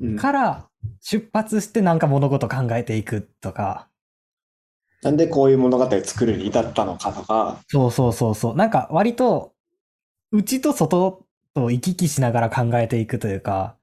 [0.00, 0.16] うん。
[0.16, 0.68] から
[1.00, 3.88] 出発してなんか物事考えていくとか、
[5.02, 7.58] なんでこういう物語を作るに至ったのかとか。
[7.66, 8.56] そうそうそうそう。
[8.56, 9.54] なんか割と、
[10.30, 13.76] 内と外と行き来しながら考えていくというか、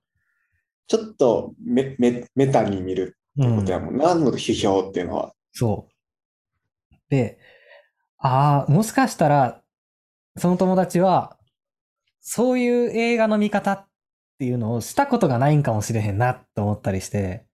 [0.88, 5.34] ちょっとメメメタに見るうんことやもんな、あの批評っていうのは。
[5.52, 5.90] そ
[6.92, 6.96] う。
[7.10, 7.40] で、
[8.20, 9.62] ああ、もしかしたら、
[10.38, 11.38] その友達は、
[12.24, 13.88] そういう映画の見方っ
[14.40, 17.46] ていうのをしたことがないんかもしれへんなって思ったりして、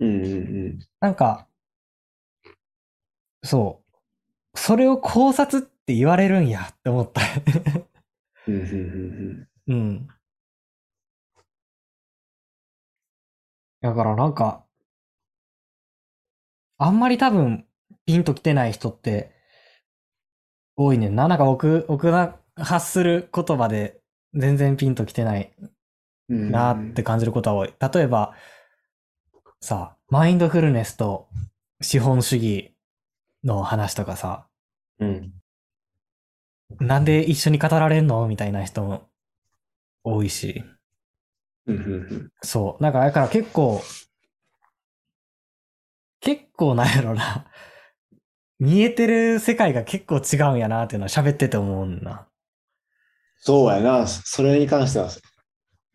[0.00, 1.48] うんうんなんか、
[3.44, 3.82] そ
[4.54, 4.58] う。
[4.58, 7.22] それを考察って言われるんやって思った。
[8.48, 8.54] うん。
[8.54, 10.08] うんうんうんうん。
[13.80, 14.64] だからなんか、
[16.78, 17.66] あんまり多分
[18.06, 19.32] ピンと来てない人って
[20.76, 21.28] 多いねんな。
[21.28, 24.00] なんか僕、僕が発する言葉で
[24.36, 25.52] 全然ピンと来てない
[26.28, 26.50] うん。
[26.50, 27.74] なって感じることは多い。
[27.80, 28.34] 例えば、
[29.60, 31.28] さ、マインドフルネスと
[31.80, 32.74] 資本主義
[33.44, 34.46] の話とかさ、
[34.98, 35.32] うん。
[36.80, 39.08] なんで一緒に語られんのみたいな人も
[40.04, 40.64] 多いし。
[42.42, 42.82] そう。
[42.82, 43.82] なんか、だから結構、
[46.20, 47.46] 結構なんやろな。
[48.58, 52.26] 見えてる世界が結構違うんやなっていうのは喋ってて思うんだ。
[53.38, 54.06] そうやな。
[54.06, 55.08] それに関しては、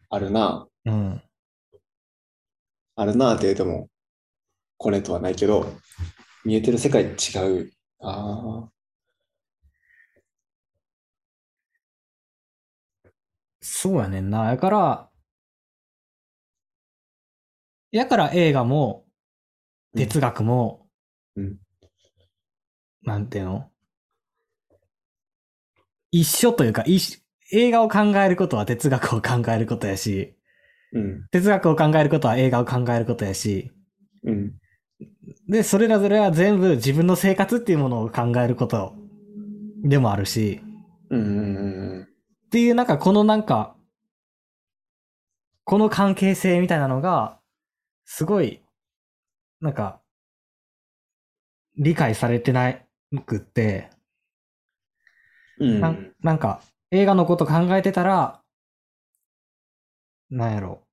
[0.09, 0.67] あるな。
[0.85, 1.21] うん。
[2.95, 3.89] あるなって言うても、
[4.77, 5.73] これとはないけど、
[6.45, 7.71] 見えてる世界違う。
[7.99, 8.71] ああ。
[13.61, 14.49] そうやねんな。
[14.51, 15.09] やから、
[17.91, 19.05] やから映画も、
[19.95, 20.87] 哲学も、
[21.35, 21.57] うん
[23.03, 23.71] なんていうの？
[26.11, 27.20] 一緒というか、一
[27.51, 30.35] 映画を考えることは哲学を考えることやし、
[30.93, 31.27] うん。
[31.31, 33.71] 哲学を考えることは映画を考えることやし、
[34.23, 34.53] うん。
[35.47, 38.95] で、それらぞれは全部自分の生活っていうものを考えること
[39.83, 40.61] でもあるし、
[41.09, 43.75] うんっていうなんかこのなんか、
[45.63, 47.39] この関係性みたいなのが、
[48.05, 48.61] すごい、
[49.61, 50.01] なんか、
[51.77, 52.73] 理解されてな
[53.25, 53.89] くって、
[55.59, 56.13] うん。
[56.21, 56.61] なんか、
[56.91, 58.41] 映画のこと考えてたら、
[60.29, 60.83] なんやろ。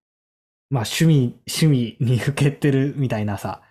[0.71, 3.63] まあ趣味、趣味にふけてるみたいなさ、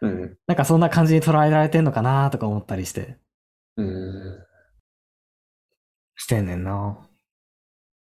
[0.00, 0.38] うん。
[0.46, 3.18] なんかそんな感じに捉えられてんのかなとか思ったりして、
[3.76, 4.46] うん。
[6.16, 6.98] してんねんな。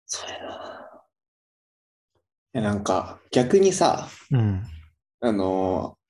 [0.06, 1.04] そうやな。
[2.56, 4.64] いや、なんか、逆にさ、うん。
[5.22, 6.04] あのー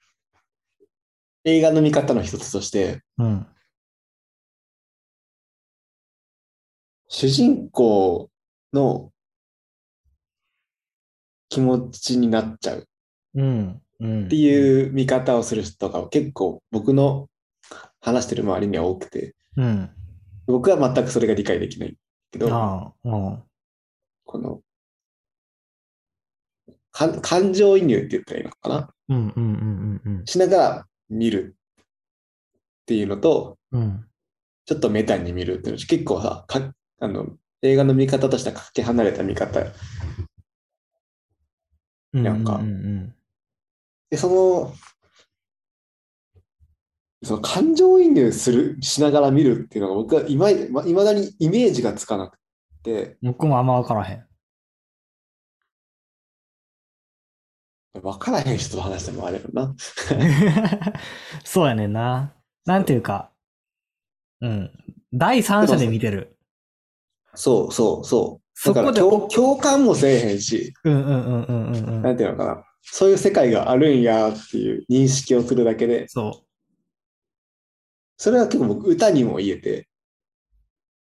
[1.45, 3.47] 映画の見方の一つとして、うん。
[7.15, 8.32] 主人公
[8.73, 9.12] の
[11.47, 12.84] 気持ちになっちゃうっ。
[14.02, 17.30] ていう見方をする人が結構僕の
[18.02, 19.91] 話してる周りには多くて、うん。
[20.47, 21.95] 僕は全くそれが理解できない
[22.32, 22.95] けど。
[23.06, 24.62] この、
[26.91, 28.89] か感情移入って言ったらいいのかな？
[29.10, 31.56] うんうんうんうんしながら見る
[32.82, 33.82] っていうのと、うん。
[33.82, 34.06] うん。
[34.65, 37.27] ちょっとメタに見るっていうの結構さ、かあの
[37.61, 39.61] 映画の見方としてはかけ離れた見方。
[42.13, 43.15] なんかうんうん
[44.09, 44.73] で、その、
[47.23, 52.37] その感情移入する、しながら見るっていうのが僕はいまいま未だにイメージがつかなく
[52.83, 53.31] て、うん。
[53.31, 54.25] 僕もあんま分からへん。
[58.01, 59.75] 分からへん人と話してもあれよな。
[61.43, 62.33] そうやねんな。
[62.65, 63.31] なんていうか、
[64.41, 64.71] うん。
[65.11, 66.32] 第三者で見てる。
[67.35, 68.43] そうそうそう。
[68.53, 72.01] そこでだから共共感もせえへんし、うんうんうんうんうんうん。
[72.01, 72.63] なんていうのかな。
[72.81, 76.43] そういう世界があるんやっていう認識をするだけで、そ
[78.17, 79.87] それは結構僕歌にも言えて、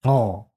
[0.04, 0.10] う。
[0.10, 0.50] お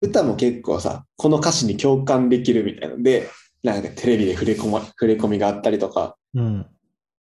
[0.00, 3.30] 歌も結構さ、この歌詞に共感できるみたいなので、
[3.62, 6.40] なんかテレビで触れ込ま触れ込みがあったりとか、う。
[6.40, 6.66] うん。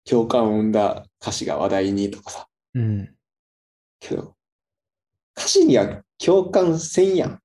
[0.05, 3.15] 共感を生んだ歌詞が話題にとかさ、うん。
[4.01, 4.35] けど、
[5.39, 7.39] 歌詞には共感せんやんっ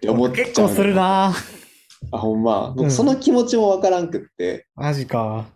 [0.00, 0.46] て思っちゃう。
[0.46, 0.94] 結構する。
[0.94, 1.34] な
[2.12, 2.68] あ、ほんま。
[2.68, 5.46] うん僕その気持ちもわからんくって、マジか。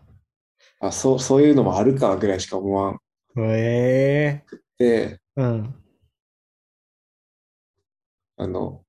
[0.80, 3.00] あそう、そういうのもあるかぐらいしか思わん
[3.38, 4.44] ええ
[4.78, 5.74] で、うん。
[8.36, 8.82] あの、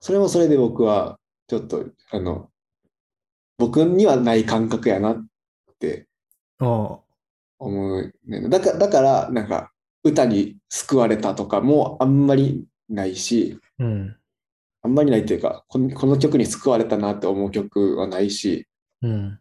[0.00, 2.50] それもそれで僕は、ちょっと、あの、
[3.58, 5.24] 僕にはない感覚やなっ
[5.78, 6.08] て
[6.58, 7.00] お
[7.60, 8.48] 思う、ね。
[8.48, 9.71] だから、だから、なんか、
[10.04, 13.84] 歌に救われたとかもあんまりないし、う。
[13.84, 14.16] うん。
[14.82, 18.66] あんまりないっていうか、このこの曲に救われたなって思う曲はないし、
[19.02, 19.38] うん。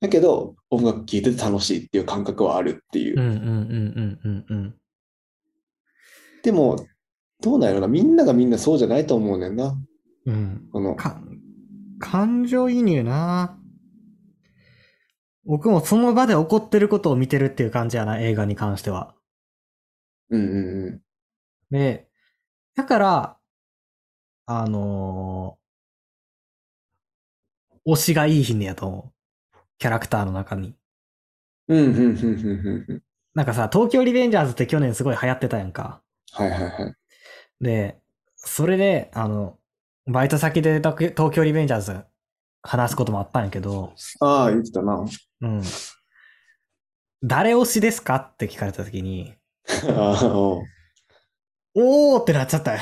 [0.00, 3.16] だけど、音楽聴いてて楽しいっていう感覚はあるっていう。
[6.42, 6.76] でも、
[7.40, 9.78] どうなんやろな、みんながみんなそうじゃないと思うねんな。
[10.26, 10.68] うん。
[10.72, 11.22] この、か、
[12.00, 13.58] 感情移入な
[15.46, 19.14] 僕もその場で起こってることを見てるっていう感じやな、映画に関しては。
[20.30, 20.46] うんう
[20.82, 21.04] んうん。
[21.70, 22.08] で、
[22.76, 23.40] だから、
[24.46, 25.64] あのー
[27.86, 29.12] 推しがいいひんねやと思
[29.56, 29.58] う。
[29.78, 30.76] キャラクターの中に。
[31.68, 33.02] うんうんうんうんうんうん。
[33.34, 36.02] なんかさ、東京リベンジャーズって去年すごい流行ってたやんか。
[36.32, 36.94] はいはいはい。
[37.60, 38.00] で、
[38.36, 39.58] それで、あの、
[40.06, 42.04] バイト先で東東京リベンジャーズ
[42.64, 45.04] 話すこともあったんやけど、ああ、言ってたな。
[45.42, 45.62] うん。
[47.22, 49.34] 誰推しですかって聞かれた時に、
[49.88, 50.62] ああ、おう
[51.76, 52.80] おーってなっちゃったよ。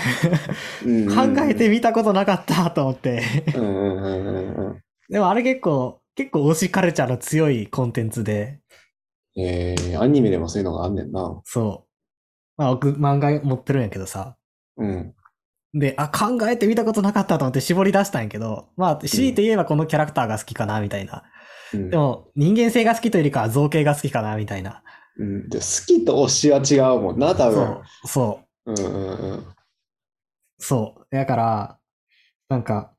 [0.84, 3.22] うんうんうん考えてみたことなかったと思って。
[3.56, 4.82] うんうんうんうんうん。
[5.08, 8.60] でもあれ結構、結構推しカルチャーの強いコンテンツで、
[9.36, 11.40] えー、アニメでもそういうのがあんねんな。
[11.44, 12.60] そう。
[12.60, 14.36] まあ僕漫画持ってるんやけどさ。
[14.76, 15.14] うん。
[15.74, 21.24] で、あ、考えてみたことなかったと思って絞り出したんやけど、まあ、強いて言えばこのキャラクターが好きかな、みたいな。
[21.74, 24.82] うんでも、人間性が好きというよりかは造形が好きかな、みたいな。
[25.16, 27.54] うん、で好きと推しは違うもんな、多分。
[27.54, 28.72] そう、そう。
[28.72, 29.46] うんうんうん。
[30.58, 31.06] そう。
[31.10, 31.78] だから、
[32.48, 32.92] なんか、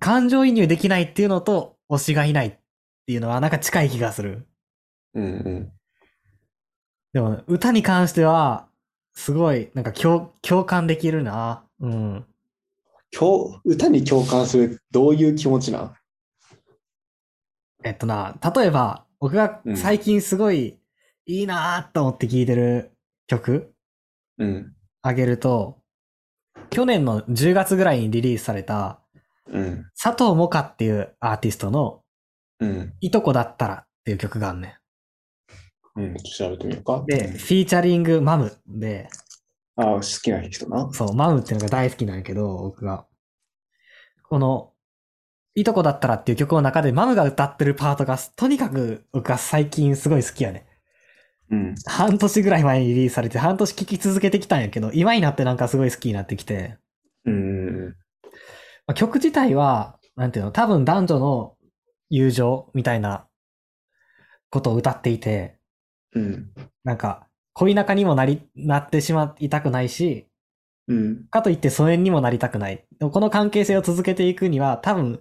[0.00, 2.58] 感情移入できないっていうのと推しがいないっ
[3.06, 4.46] ていうのはなんか近い気がする。
[5.14, 5.72] うんうん。
[7.12, 8.67] でも、歌に関しては、
[9.18, 11.64] すごい、なんか共共感できるな。
[11.80, 12.24] うん。
[13.10, 15.94] 共歌に共感する、どういう気持ちなん？
[17.82, 20.78] えっとな、例えば、僕が最近すごい
[21.26, 22.92] いいなと思って聴いてる
[23.26, 23.74] 曲
[24.38, 24.72] うん。
[25.02, 25.82] あげると、
[26.70, 29.00] 去年の10月ぐらいにリリースされた、
[29.48, 29.90] うん。
[30.00, 32.04] 佐藤萌歌っていうアーティストの、
[32.60, 32.94] うん。
[33.00, 34.72] いとこだったらっていう曲があんねん。
[35.96, 36.16] うん。
[36.16, 37.04] 調べてみようか。
[37.06, 39.08] で、フィーチャリングマムで、
[39.76, 40.90] ああ、好きな人な。
[40.92, 43.06] そう、マムっていうのが大好きなんやけど、僕が。
[44.28, 44.72] この、
[45.54, 50.66] いとこだったらっていう曲の中でマムが歌ってるパートが、とにかく僕が最近すごい好きやね。
[51.50, 51.74] うん。
[51.86, 56.76] 半年ぐらい前にリリースされて、半年聴き続けてきたんやけど、今になってなんかすごい好きになってきて、
[57.24, 57.86] うん。
[58.86, 61.56] まあ、曲自体は、なんていうの、多分男女の
[62.10, 63.26] 友情みたいな
[64.50, 65.57] ことを歌っていて、
[66.14, 66.50] うん。
[66.84, 70.26] なんか、恋仲にもなり、なってしまいたくないし、
[70.88, 71.26] うん。
[71.30, 72.84] かといって疎遠にもなりたくない。
[73.00, 75.20] この関係性を続けていくには、多分、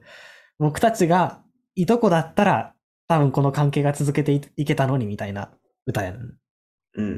[0.59, 1.43] 僕たちが
[1.75, 2.73] いとこだったら、
[3.07, 5.51] 多分この関係が続けていいけたのにみたいな
[5.85, 6.21] 歌やねん。
[6.95, 7.05] うん。
[7.05, 7.11] う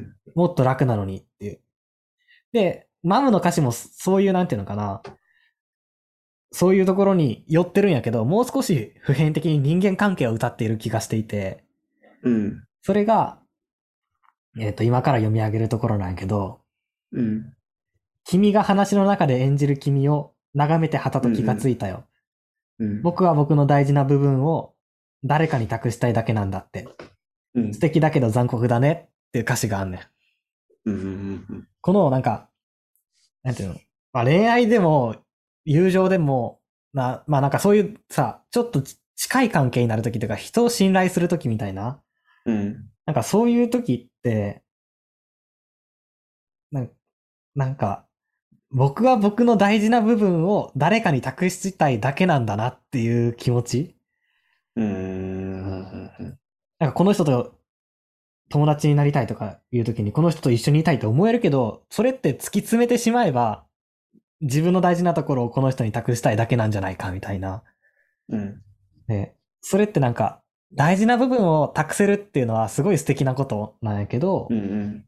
[0.00, 0.16] ん。
[0.34, 1.60] もっと楽なのにっていう。
[2.52, 5.02] で、マムの歌詞もそういうなんていうのかな。
[6.52, 11.64] そういうところに寄ってるんやけど、もう少し普遍的に人間関係を歌っている気がしていて、
[12.22, 12.64] うん。
[12.82, 13.38] それが、
[14.58, 16.60] えっ、と、今から読み上げるところなんやけど、
[17.12, 17.54] うん。
[18.24, 22.04] 君が話の中で演じる君を眺めてはたと気がついたよ。
[22.78, 23.02] うん。
[23.02, 24.74] 僕は僕の大事な部分を
[25.24, 26.88] 誰かに託したいだけなんだって。
[27.54, 27.80] うん素。
[27.80, 29.98] 敵だけど残酷だねっていう歌詞があんね
[30.86, 30.90] ん。
[30.90, 30.94] うん。
[30.94, 30.98] う
[31.54, 31.68] ん。
[31.80, 32.48] このなんか、
[33.42, 33.76] なんていうの、
[34.12, 35.16] まあ、恋愛でも
[35.64, 36.60] 友情でも、
[36.92, 42.00] な、まあなんかそういうさ、ちょっとち近い関係になるときとか人を信頼するときみたいな、
[42.46, 42.90] うん。
[43.06, 44.62] なんかそういうときって、
[46.70, 46.90] なん
[47.54, 48.06] なんか、
[48.70, 53.96] 僕は僕の大事な部分を誰かに託したいだけなんだなっていう気持ち
[54.76, 56.10] うん。
[56.78, 57.58] なんかこの人と
[58.50, 63.64] 友達になりたいとかいうときにこの人と一緒にいたいと思えるけど、それって突き詰めてしまえば、
[64.42, 67.62] 自分の大事なところをこの人に託したいだけなんじゃないかみたいな。
[68.28, 68.62] うん。
[69.08, 70.41] ね、それってなんか、
[70.74, 75.04] 大事な部分を託せるっていうのはすごい素敵なことなんやけど、うん。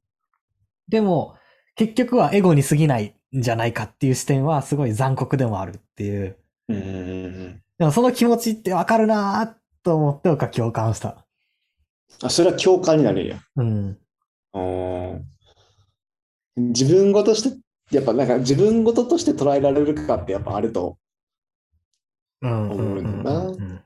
[0.88, 1.36] でも、
[1.74, 6.36] 結局はエゴに過ぎないんじゃないかっていう視点はすごい残酷でもあるっていう。
[6.68, 7.62] うん。
[7.78, 11.24] でもその気持ちってわかるなーと思って僕は共感した。
[12.22, 13.38] あ、それは共感になるんや。
[13.56, 13.98] うん。
[14.52, 15.24] うん
[16.56, 17.58] 自分ごとして、
[17.90, 20.98] やっぱなんか自分ごととして捉えられるかってやっぱあると、
[22.42, 22.50] うん。
[22.50, 22.70] うん。
[22.70, 23.80] 思うんだなうんうん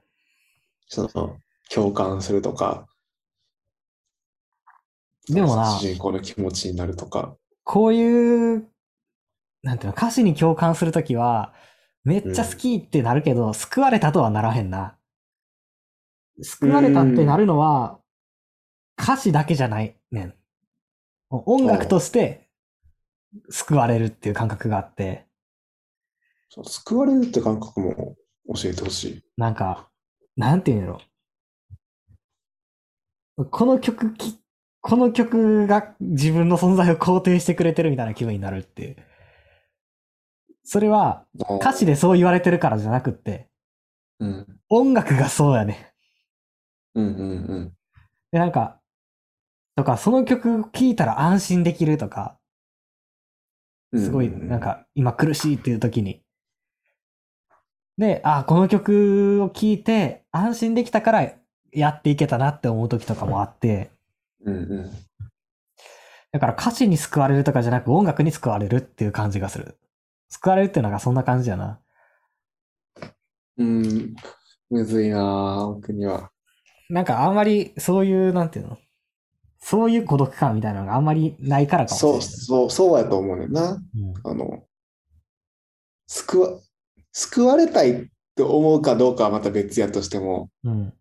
[0.91, 1.37] その
[1.73, 2.87] 共感するとか、
[5.29, 7.37] でもな主人公の気持ちになるとか。
[7.65, 8.67] こういう、
[9.63, 11.53] なんていうの、歌詞に共感するときは、
[12.05, 14.97] めっちゃ好きってなるけど、救われたとはならへんな。
[16.41, 18.01] 救われたってなるのは、
[18.99, 20.35] 歌詞だけじゃないねん。
[21.31, 22.49] 音楽として
[23.51, 25.27] 救われるっていう感覚があって、
[26.65, 28.17] 救われるって感覚も
[28.55, 29.23] 教えてほしい。
[29.37, 29.91] なんか、
[30.37, 31.01] なんていうんやろ。
[33.47, 34.39] この曲き、
[34.81, 38.97] この曲が自分の存在を肯定してくれてるみたいな気分になるっていう。
[40.65, 41.25] それは、
[41.61, 43.49] 歌詞でそう言われてるからじゃなくって、
[44.21, 44.47] うん。
[44.69, 45.93] 音楽がそうやね。
[46.95, 47.73] うんうんうん。
[48.33, 48.81] で、なんか、
[49.77, 52.39] とか、その曲聴いたら安心できるとか、
[53.93, 56.23] うんすごい、なん、か、今苦しいっていう時に。
[57.97, 61.38] で、あ、この曲を聴いて安心できたから
[61.73, 63.91] やっていけたなって思う時とかもあって、
[64.45, 64.91] うんうん。
[66.33, 69.79] だから歌詞に救われるとかじゃなく音楽に救われるっていう感じがする。
[70.31, 71.81] 救われるっていうのがそんな感じやな。
[73.57, 74.15] うん。
[74.71, 76.31] むずいなぁ、僕には。
[76.91, 78.79] なんかあんまりそういう、なんていうの？
[79.61, 82.23] そういう孤独感みたいなのがあんまりないからかもしれそう、ない。
[82.23, 83.73] そう、そうやと思うねんな。
[83.73, 83.81] うん
[84.25, 84.65] あの、
[86.07, 86.61] 救わ、
[87.13, 88.07] 救われたいっ
[88.37, 90.93] て思うかどうかはまた別やとしても、うん。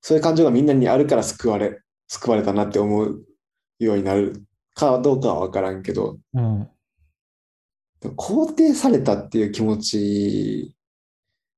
[0.00, 3.24] そういう感情がみんなにあるから救われ、救われたなって思う
[3.78, 4.44] ようになる
[4.74, 6.68] かどうかは分からんけど、うん。
[8.02, 10.74] 肯定されたっていう気持ち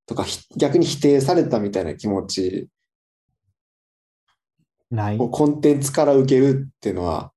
[0.06, 2.68] とか、ひ逆に否定されたみたいな気持ち
[4.90, 7.32] ないをコンテンツから受けるっていうのは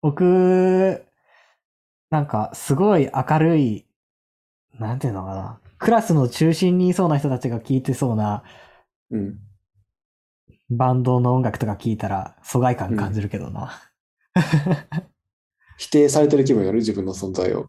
[0.00, 1.04] 僕、
[2.10, 3.86] なんかすごい明るい、
[4.78, 5.61] なんていうのかな。
[5.82, 8.44] クラスの中心にいそうな人たちが聴いてそうな
[9.10, 9.38] うん。
[10.70, 13.82] バンドの音楽とか聴いたら疎外感感じるけどな。
[15.76, 17.66] 否定されてる気分になる自分の存在を。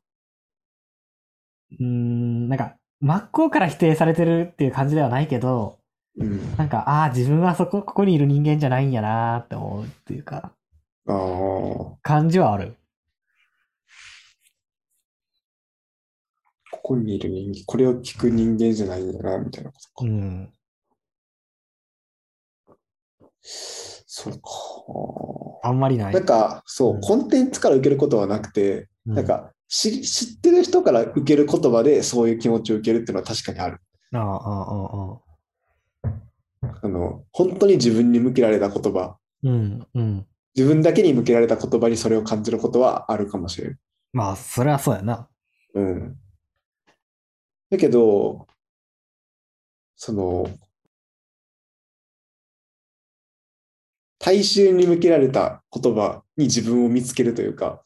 [1.80, 5.80] うーん、なんか真っ向から否定されてるっていう感じではないけど、
[6.20, 6.56] うん。
[6.56, 10.52] なんか、ああ、自分はそこ、ここにいる人間じゃないんやなーって思うっていうか、
[11.08, 11.98] ああ。
[12.04, 12.76] 感じはある。
[16.84, 20.06] ここにいる人間、これを聞く人間じゃないんだな、みたいなことか。
[20.06, 20.54] うん。
[23.42, 24.40] そう
[25.64, 26.14] あんまりない。
[26.14, 26.20] か。
[26.20, 33.80] なんか、そうう、んコンテンツから受けることはなくて、うんなんか、知知ってる人から受ける言葉でそういう気持ちを受けるっていうのは確かにある。
[34.14, 35.20] ああ、ああ、あ
[36.04, 36.80] あ。
[36.84, 40.28] あの、本当に自分に向けられた言葉、うん、うん。
[40.54, 43.80] 自分だけに向けられた言葉にそれを感じることはあるかもしれん。
[44.12, 45.30] まあ、それはそうやな。
[45.74, 46.18] うん。
[47.74, 48.48] だけど、
[49.96, 50.48] その、
[54.20, 57.82] 大衆に向けられた言葉に自分を見つけるというか、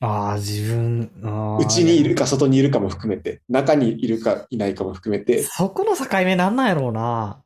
[0.00, 7.42] ああ、自分、ああ内にいるか外にいるかも含めて、中にいるかいないかも含めて、そこの境目なんなんやろうな。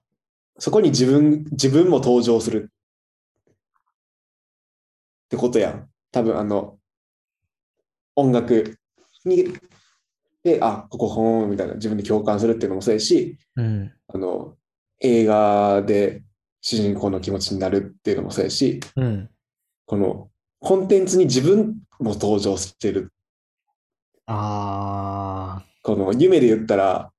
[0.58, 2.70] そこに自分、自分も登場する
[5.24, 5.88] ってことやん。
[6.12, 6.78] 多分あの、
[8.14, 8.78] 音楽
[9.24, 9.48] に、
[10.42, 14.56] で、あ、ここほーんみたいな自分で共感するっていうのもそうやし、うん、あの、
[15.00, 16.22] 映画で
[16.60, 19.30] 主人公の気持ちになるっていうのもそうやし、うん。
[19.86, 20.28] この
[20.60, 23.12] コンテンツに自分も登場してる。
[24.26, 27.10] ああ、この夢で言ったら、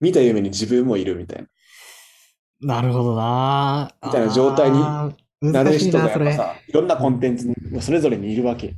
[0.00, 1.46] 見た夢に自分もいるみたい
[2.60, 3.90] なるほどな。
[4.04, 5.12] みたいな状態にな。
[5.40, 5.78] なる。
[5.78, 8.74] 人がやっぱさ、いろんなコンテンツにそれぞれにいるわけ。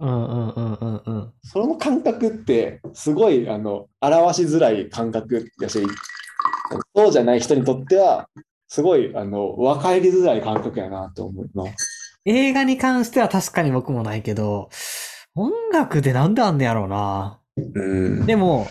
[0.00, 1.32] うんうんうんうんうん。
[1.42, 5.80] その感覚って、すごい、あの、表しづらい感覚やし、
[6.94, 8.28] そうじゃない人にとっては、
[8.68, 11.64] すごい、あの、分かりづらい感覚やなと思うな。
[12.24, 14.68] 映画に関しては確かに僕もないけど、
[15.36, 17.40] 音楽でなんであんねやろうな。
[17.56, 18.26] うん。
[18.26, 18.66] でも、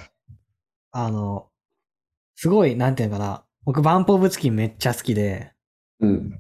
[0.91, 1.47] あの、
[2.35, 3.45] すごい、なんていうのかな。
[3.63, 5.53] 僕、バンプオブチキンめっちゃ好きで、
[5.99, 6.39] うん。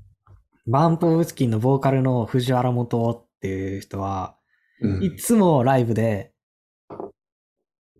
[0.67, 4.35] バンプオブチキンのボーカルの藤原元っていう人は、
[4.83, 5.03] うん。
[5.03, 6.31] いつもライブで、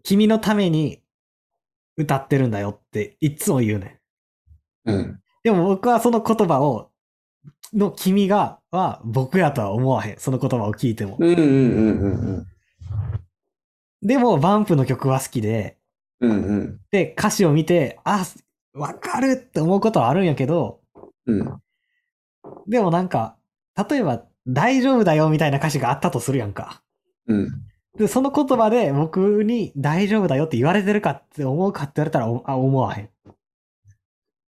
[0.03, 1.01] 君のために
[1.97, 3.99] 歌ってるんだよっていつも言うね
[4.85, 4.91] ん。
[4.91, 5.19] うん。
[5.43, 6.91] でも僕はその言葉を、
[7.73, 10.17] の君が、は僕やとは思わへん。
[10.19, 11.17] その言葉を聞いても。
[11.19, 12.47] うんうんうんうん
[14.05, 15.77] でも、バンプの曲は好きで、
[16.19, 16.31] うん。
[16.31, 16.79] うんうん。
[16.91, 18.25] で、歌詞を見て、あ、
[18.73, 20.81] わかるって思うことはあるんやけど、
[21.25, 21.61] うん。
[22.67, 23.37] でもなんか、
[23.89, 26.81] 例えば、大丈夫だよみたいな歌詞があったとするやんか。
[27.27, 27.49] うん。
[27.97, 33.09] で、その言葉で僕に大丈夫だよって言われてるかって思うかって言われたら、おあ、思わへん。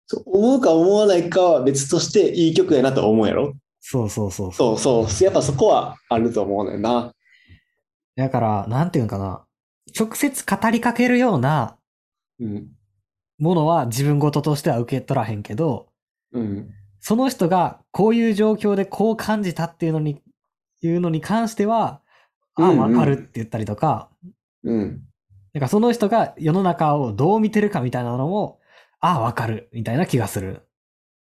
[0.08, 4.78] そう思うか思わないかは別としていい曲やなと思うやろそうそうそうそう。
[4.78, 5.26] そうそう。
[5.26, 7.14] やっぱそこはあると思うのよな。
[8.16, 9.46] だから、なんていうんかな。
[9.98, 11.78] 直接語りかけるような
[12.40, 12.68] うん。
[13.40, 15.88] ものは自分事としては受け取らへんけど、
[16.32, 16.70] うん。
[17.02, 20.22] その人がこういう状況でこう感じたっていうのに、
[20.82, 22.02] いうのに関しては、
[22.56, 22.80] あ、うんうん。
[22.80, 24.10] わかるって言ったりとか、
[24.64, 25.02] うん。
[25.54, 28.60] なんかその人が世の中をどう見てるかみたいなのも、
[29.00, 30.68] あ、わかるみたいな気がする。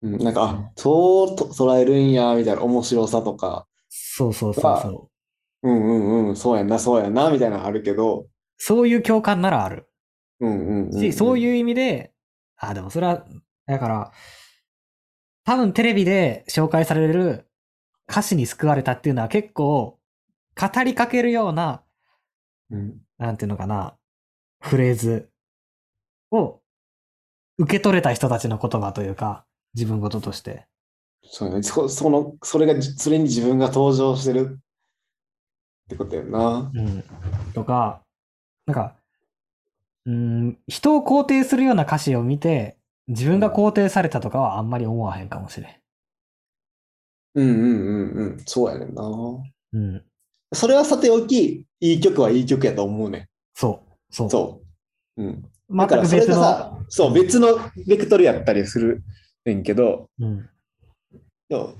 [0.02, 0.18] うん。
[0.18, 5.10] なんか、あ、そうと捉えるんや、みたいな面白さとか、そうそうそうそ
[5.62, 5.70] う。
[5.70, 9.88] んうんうん、そうやんな、そうやんな、みたいなのあるけど、そういう共感ならある。
[10.40, 12.12] うんうんうん、し、そうういう意味で、
[12.56, 13.24] あ、でもそれは、
[13.66, 14.12] だから、
[15.48, 17.46] 多分テレビで紹介される
[18.06, 19.98] 歌詞に救われたっていうのは結構、
[20.60, 21.84] 語りかけるような、
[22.70, 22.74] ん。
[22.74, 23.96] うんなんていうのかな、
[24.60, 25.30] フレーズ
[26.30, 26.60] を
[27.56, 30.66] 受け取れた人たちの言葉というか、自分事として。
[31.22, 31.62] そうね。
[31.62, 34.60] そその、それが、それに自分が登場してる
[35.86, 36.70] ってことやんな。
[36.74, 37.02] うん。
[37.54, 38.02] とか、
[38.66, 38.96] なんか、
[40.04, 42.77] うーん、人を肯定するような歌詞を見て、
[43.08, 45.74] 自分が肯定されたとかはあんまり思わへんかもしれん。
[47.34, 48.42] うんうんうんうん。
[48.46, 49.02] そうやねんな。
[49.72, 50.04] うん。
[50.52, 54.14] それはさておき、いい曲はいい曲やと思うねそう。
[54.14, 54.26] そう。
[54.26, 54.30] ん。
[54.30, 54.62] そ
[55.16, 55.22] う。
[55.22, 55.42] うん。
[55.68, 56.26] 全だからそれ。
[56.26, 59.02] がさ、そう、別のベクトルやったりする
[59.44, 60.48] ねんけど、うん。
[61.48, 61.74] でも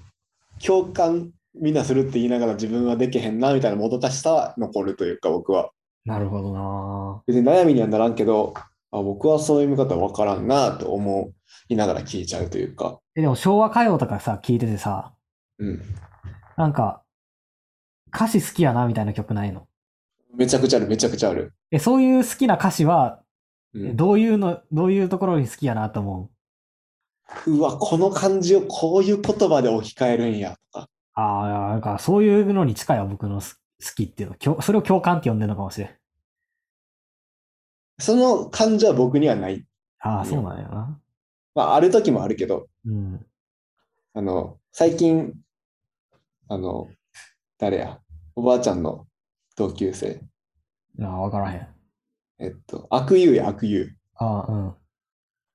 [0.64, 5.70] 共感みんなするって言いながら自分はできへんなみたいなもどかしさは残るというか、僕は。
[6.05, 8.55] なるほどな別に悩みにはならんけど、
[8.91, 11.32] あ僕はそういう見方わからんなと思
[11.68, 13.01] いながら聞いちゃうというか。
[13.14, 15.12] え、でも昭和歌謡とかさ、聞いててさ、
[15.59, 15.82] うん。
[16.57, 17.03] なんか、
[18.14, 19.66] 歌詞好きやなみたいな曲ないの？
[20.34, 21.53] めちゃくちゃある、めちゃくちゃある。
[21.70, 23.20] え、そういう好きな歌詞は、
[23.74, 26.30] うん、どういうの、どういうところに好きやなと思
[27.47, 27.51] う？
[27.51, 30.89] うわ、この感じをこういう言葉で置き換えるんやとか。
[31.12, 34.36] ああ、なんかそういうのに近いわ、僕のす好きっていうの。
[34.36, 35.91] きょそれを共感って呼んでるのかもしれん。
[37.99, 39.64] その感情は僕にはない。
[40.01, 41.01] ああ、うんそうなんやな。
[41.55, 43.26] まあ、ある時もあるけど、うん。
[44.14, 45.34] あの、最近、
[46.49, 46.88] あの、
[47.59, 48.01] 誰や、
[48.36, 49.07] おばあちゃんの
[49.57, 50.20] 同級生、
[51.01, 51.68] ああ、わからへん。
[52.38, 53.90] えっと、悪友や悪友。
[54.14, 54.74] ああ、うん。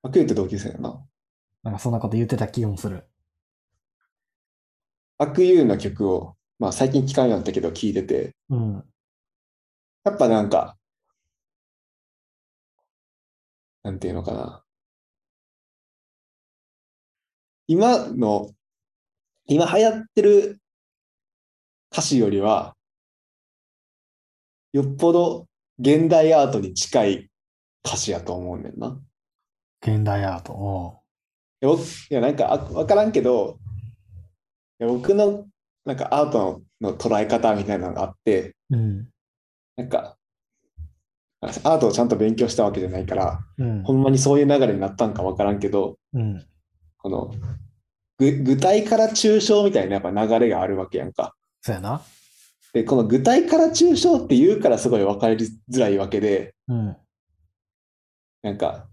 [0.04, 1.02] 悪友って同級生やな。
[1.64, 3.06] なんかそんなこと言ってた気もする。
[5.18, 8.84] 悪友の曲を、まあ最近聞かんようになったけど聞いてて、うん。
[10.04, 10.78] やっぱなんか、
[13.84, 14.64] なんていうのかな。
[17.68, 18.52] 今の、
[19.46, 20.60] 今流行ってる
[21.92, 22.76] 歌詞よりは、
[24.72, 25.48] よっぽど
[25.80, 27.30] 現代アートに近い
[27.86, 29.00] 歌詞やと思うねんな。
[29.82, 30.54] 現代アート。
[30.54, 31.04] お
[31.62, 33.60] いや、なんかあわからんけど、
[34.80, 35.46] いや僕の
[35.86, 39.10] なんかアートの捉え方みたいなのがあって、ううん。
[39.76, 40.18] なんか、
[41.46, 43.94] アートをちゃんと勉強したわけじゃないから、うんほ。
[43.94, 46.46] んまにそういう流れになったんかわからんけど、うん。
[46.98, 47.34] この、
[48.18, 51.36] ぐ具体から抽象みたいなやっぱ流れがあるわけやんか。
[51.62, 52.02] そうやな。
[52.74, 56.98] で、この具体から抽象って言うからすごい分かりづらいわけで、うん。
[58.41, 58.88] なんか、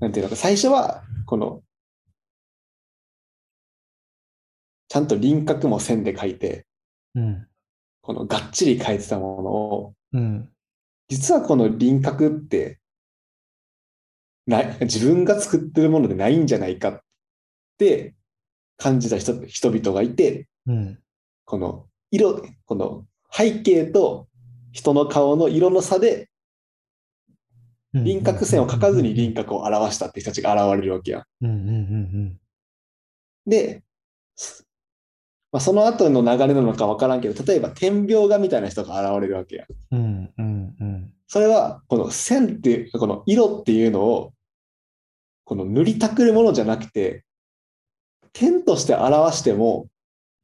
[0.00, 1.62] なんていうのか、最初は、この、
[4.88, 6.66] ちゃんと輪郭も線で書いて、
[7.14, 7.46] うん。
[8.02, 10.51] このがっちり書いてたものを、うん。
[11.12, 12.78] 実はこの輪郭って、
[14.46, 17.00] ない自分が作ってるものでないんじゃないかっ
[17.76, 18.14] て
[18.78, 20.98] 感じた人人々がいて、うん。
[21.44, 24.26] この色、この背景と
[24.72, 26.30] 人の顔の色の差で
[27.92, 28.04] うん。
[28.04, 31.26] 輪郭線を描かずに輪郭を表したって人たちが現れるわけや。
[33.44, 33.82] で、
[34.34, 34.66] す
[35.52, 39.66] まあ、その後の流れなのか分からんけど、例えば点描画みたいな人が現れるわけや。
[39.90, 40.00] うん。
[40.00, 41.12] うんうんうん。
[41.28, 44.32] それは、この線っていう、この色っていうのを、
[45.44, 47.24] この塗りたくるものじゃなくて、
[48.32, 49.88] 点として表しても、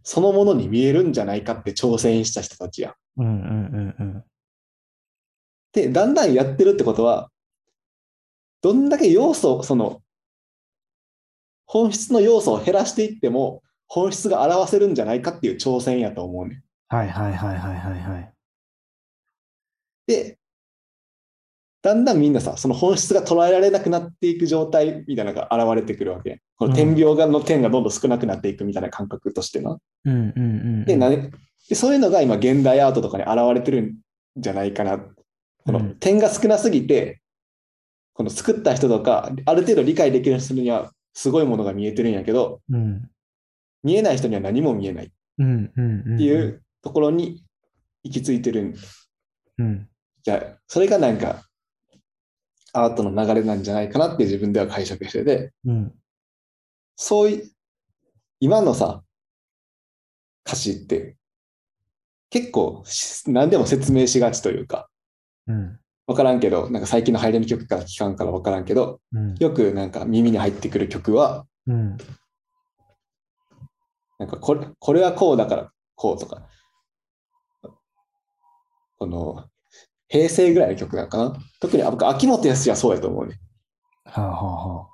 [0.02, 2.94] そのものに見えるんじゃないかって挑戦した人たちや。
[3.16, 3.34] うんうんう
[3.78, 4.24] んうん。
[5.72, 7.30] で、だんだんやってるってことは、
[8.60, 10.02] どんだけ要素、その、
[11.64, 16.62] 本質の要素を減らしていっても、本質が表せるんじゃないかっていう挑戦やと思うね。
[16.88, 18.32] はいはいはいはいはいはい。
[20.06, 20.38] で、
[21.82, 26.40] だんだんみんなさ、その本質が捉えられなくなっていく状態みたいなのが現れてくるわけ。
[26.56, 29.78] この点描画の点がどんどん少なくなっていくみたいな感覚としてな。
[30.04, 30.42] うんうんう
[30.82, 30.84] ん。
[30.84, 31.30] で、なで
[31.74, 33.94] そういうのが今現代アートとかに現れてるん
[34.36, 34.98] じゃないかな。
[34.98, 37.20] このうん点が少なすぎて、
[38.14, 43.08] この作った人とか、ある程度理解できる人にはすごいものが見えてるんやけど、うん。
[43.82, 45.10] 見えない人には何も見えないっ。
[45.38, 47.44] ていうところに
[48.02, 48.74] 行き着いてるん
[49.58, 49.88] うん。
[50.22, 51.44] じゃあ、それがなんか、
[52.72, 55.94] アートの流れなんじゃないかなって自分では解釈してて、うん。
[56.96, 57.50] そういう、
[58.40, 59.02] 今のさ、
[60.46, 61.16] 歌詞って、
[62.30, 64.88] 結構し何でも説明しがちというか、
[65.46, 65.78] うん。
[66.06, 69.34] わからんけど、なんか最近の流行りの曲から聞かんからわからんけど、うん。
[69.36, 71.96] よくなんか耳に入ってくる曲は、うん。
[74.18, 76.46] なんかこれ、これはこうだからこうとか、
[78.98, 79.48] この、
[80.08, 81.36] 平成ぐらいの曲なのかな？
[81.60, 83.38] 特にあ僕、秋元康はそうやと思うね。
[84.04, 84.88] はあはあはあ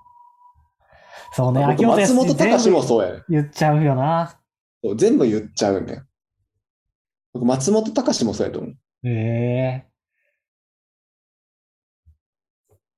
[1.32, 3.22] そうね、僕秋元康松本隆もそうやね。
[3.28, 4.38] 言っちゃうよな。
[4.82, 6.04] そう全部言っちゃうんだよ。
[7.32, 8.76] 僕、松本隆もそうやと思う。
[9.04, 9.86] ええ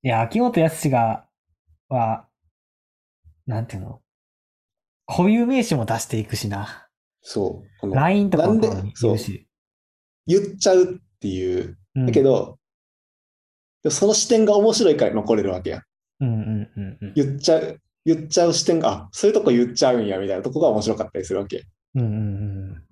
[0.03, 1.27] いや、秋元康が、
[1.89, 2.27] は、
[3.47, 4.01] なんていうの？
[5.07, 6.89] 固有名詞も出していくしな。
[7.23, 7.81] そう。
[7.81, 9.49] この LINE とかも言うし。
[10.27, 11.79] 言っちゃうっていう。
[11.95, 12.59] うんだけど、
[13.89, 15.83] その視点が面白いから残れるわけやん。
[16.21, 17.15] うんうんうんうん。
[17.15, 21.65] 言っちゃう、言っちゃう視点が、あ、そういうとこ言っちゃうんや、みたいなとこが面白かったりするわけ。
[21.95, 22.83] うんうん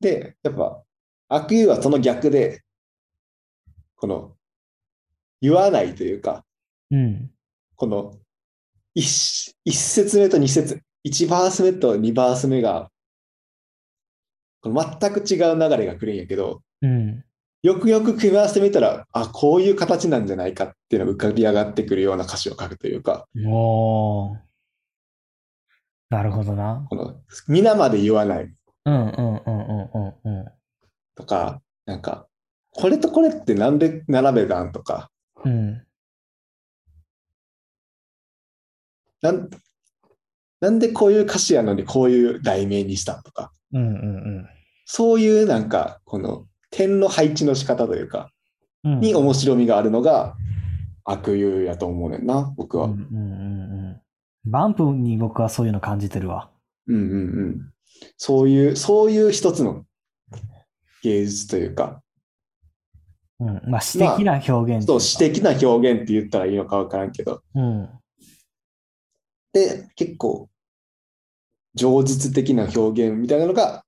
[0.00, 0.82] で、やっぱ、
[1.28, 2.62] 悪友はその逆で、
[3.96, 4.36] この、
[5.40, 6.44] 言わないというか、
[6.90, 6.98] うん。
[6.98, 7.30] うん。
[7.76, 8.18] この、
[8.94, 12.90] 一一節目と二節、一バース目と二バース目が、
[14.62, 17.24] この全く違う流れが来るんやけど、うん。
[17.62, 24.38] よくよく組み合わせてみたら、あ、こういう形なんじゃないかっていうのが浮かび上がってくるような歌詞を書くというか、おー。
[26.10, 26.86] なるほどな。
[26.90, 27.16] この、
[27.48, 30.44] 皆まで言わないうんうんうんうんうんうん。
[31.14, 32.26] とか、なんか、
[32.70, 35.10] これとこれってなんで並べたんとか、
[35.44, 35.83] うん。
[39.24, 39.48] なん、
[40.60, 44.48] なんでこういう歌詞やのにこういう題名にしたんとか、うんうん
[44.86, 48.30] そういうなんか、この点の配置の仕方というか、
[48.84, 49.00] うん。
[49.00, 50.36] に面白みがあるのが
[51.04, 52.84] 悪友やと思うねんな、僕は。
[52.84, 54.00] うんうんうんうん。
[54.44, 56.50] バンプに僕はそういうの感じてるわ。
[56.86, 57.16] うんうんう
[57.46, 57.72] ん。
[58.18, 59.86] そういう、そういう一つの
[61.02, 62.02] 芸術というか、
[63.40, 63.62] うん。
[63.66, 64.86] まあ、詩的な表現。
[64.86, 67.88] そう、詩的な表現って言ったらいいのかわからんけど、うん。
[69.54, 70.50] で、結構、
[71.78, 73.84] 饒舌的な表現みたいなのが、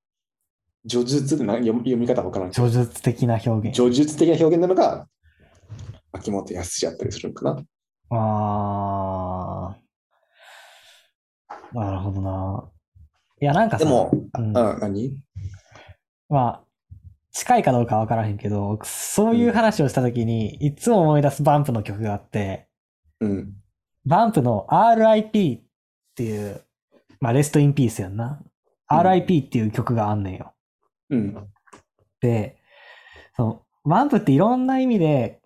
[0.88, 3.76] 叙述な読み読み方わからんけど叙述的な表現。
[3.76, 5.08] 叙述的な表現なのが、
[6.12, 7.64] 秋元康やったりするのかな。
[8.10, 11.76] あー。
[11.76, 12.70] なるほどな。
[13.40, 15.18] いや、なんかさ、でも、うんあ、何？
[16.28, 16.64] まあ、
[17.32, 22.68] 近いかどうかわからへんけど、そういう話をしたときに、いつも思い出すバンプの曲があって、
[23.20, 23.55] うん。
[24.07, 25.62] バンプの RIP っ
[26.14, 26.62] ていう、
[27.20, 28.40] まあ、レストインピースやんな。
[28.40, 28.50] うん
[28.88, 30.52] RIP っていう曲があんねんよ。
[31.11, 31.48] うん。
[32.20, 32.57] で、
[33.34, 35.40] その、バンプっていろんな意味で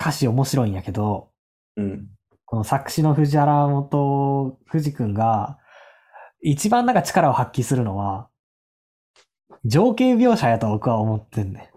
[0.00, 1.30] 歌詞面白いんやけど、
[1.76, 2.08] うん。
[2.46, 5.58] この作詞の藤原本藤くんが、
[6.42, 8.28] 一番なんか力を発揮するのは、
[9.64, 11.70] 情景描写やと僕は思ってんね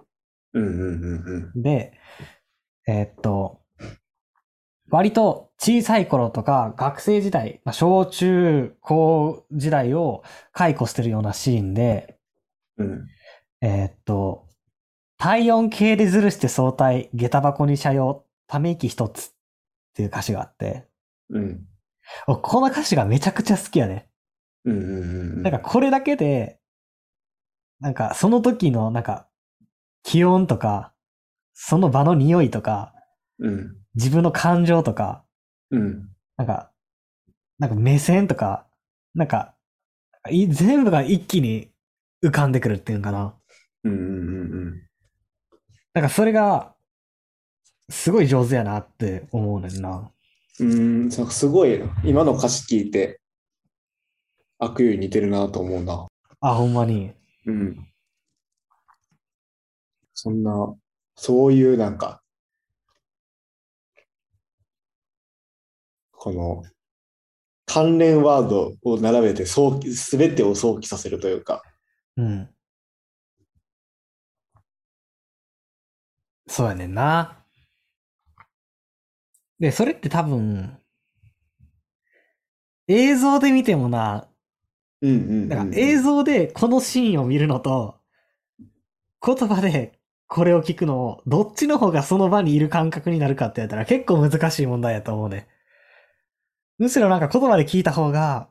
[0.53, 0.65] うん。
[0.65, 0.71] うん。
[0.71, 1.59] うん。
[1.59, 1.61] ん。
[1.61, 1.99] で、
[2.87, 3.62] えーっと、
[4.93, 12.19] 割と小さい頃とか学生時代、まあ、小中高時代を解雇してるようなシーンで、
[12.77, 13.07] うん。
[13.61, 14.45] えーっと、
[15.17, 19.31] 体温計でずるして相対、下駄箱に車用、ため息一つっ
[19.95, 20.85] ていう歌詞があって、
[21.31, 21.65] うん。
[22.27, 24.07] おこの歌詞がめちゃくちゃ好きやね。
[24.63, 24.77] うん。
[24.77, 25.41] うん。
[25.41, 26.59] なんかこれだけで、
[27.79, 29.27] なんかその時のなんか
[30.03, 30.93] 気温とか、
[31.53, 32.93] その場の匂いとか、
[33.43, 33.77] うん。
[33.93, 35.23] 自分の感情とか、
[35.69, 36.09] うん。
[36.37, 36.71] なんか、
[37.59, 38.65] なんか目線とか、
[39.13, 39.53] なんか、
[40.31, 41.69] い全部が一気に
[42.23, 43.35] 浮かんでくるっていうのかな。
[43.83, 43.93] うん。
[43.93, 44.81] うん。
[45.93, 46.73] なんかそれが、
[47.89, 50.09] すごい上手やなって思うねんな。
[50.59, 51.11] うん。
[51.11, 51.85] すごいな。
[52.03, 53.19] 今の歌詞聞いて、
[54.57, 56.07] 悪友に似てるなと思うな。
[56.39, 57.11] あ、ほんまに。
[57.45, 57.87] うん。
[60.13, 60.73] そんな、
[61.15, 62.22] そういうなんか、
[66.23, 66.63] この、
[67.65, 71.63] 関連ワードを並べて想起、すべてを想起させるというか、
[72.15, 72.49] うん。
[76.47, 77.43] そうやねんな。
[79.59, 80.77] で、それって多分、
[82.87, 84.29] 映像で見てもな、
[85.01, 87.99] うんうんうんだから映像でこのシーンを見るのと、
[89.25, 95.49] 言葉でこれを聞くのを、どっちの方がその場にいる感覚になるかってやったら結構難しい問題やと思うね。
[96.77, 98.49] むしろなんか言葉で聞いた方が、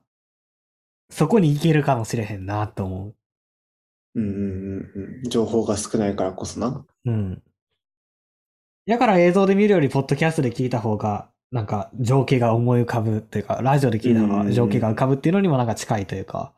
[1.10, 3.14] そこに行けるかもしれへんなと思う。
[4.14, 5.30] うんうんうんうん。
[5.30, 6.84] 情報が少ないからこそな。
[7.04, 7.42] うん。
[8.86, 16.54] だから映像で見るより、ポッドキャストで聞いた方が、なんか情景が思い浮かぶっていうか、ラジオで聞いた方が情景が浮かぶっていうのにもなんか近いというか。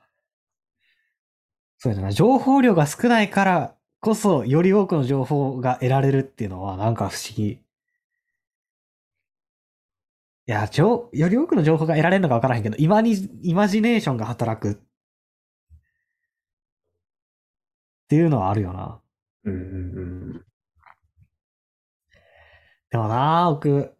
[1.78, 2.12] そうやな。
[2.12, 7.63] 情報量が少ないからこそ、より多くの情報が得られるっていうのは、なんか不思議。
[10.46, 14.72] いや、ちょ、より多くの情報が得られるのか分からへんけど、今に、イマジネーションが働く。
[14.72, 14.76] っ
[18.08, 19.00] ていうのはあるよな。
[19.44, 19.64] うんうんう
[20.38, 20.44] ん。
[22.90, 23.94] でもな、僕、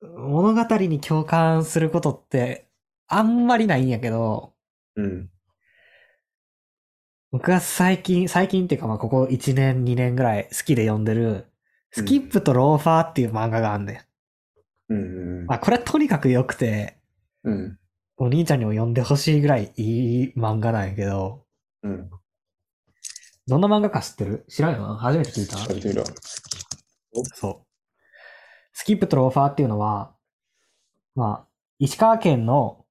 [0.00, 2.68] 物語に共感することって
[3.08, 4.54] あんまりないんやけど、
[4.96, 5.30] うん。
[7.30, 11.46] 僕が最近、最近っていうかまあここ1年2年ぐらい好きで読んでる、
[11.92, 14.05] スキップとローファーっていう漫画があんねん。
[14.88, 15.46] うん。
[15.46, 16.98] まあこれはとにかく良くて、
[17.44, 17.78] うん。
[18.16, 21.44] お兄ちゃんにも読んでほしいぐらいいい漫画なんやけど、
[21.82, 22.10] うん。
[23.46, 24.44] どんな漫画か知ってる？
[24.48, 24.96] 知らんよな？
[24.96, 25.56] 初めて聞いた。
[27.34, 27.66] そう。
[28.72, 30.14] スキップとローファーっていうのは、
[31.14, 32.84] まあ、石川県の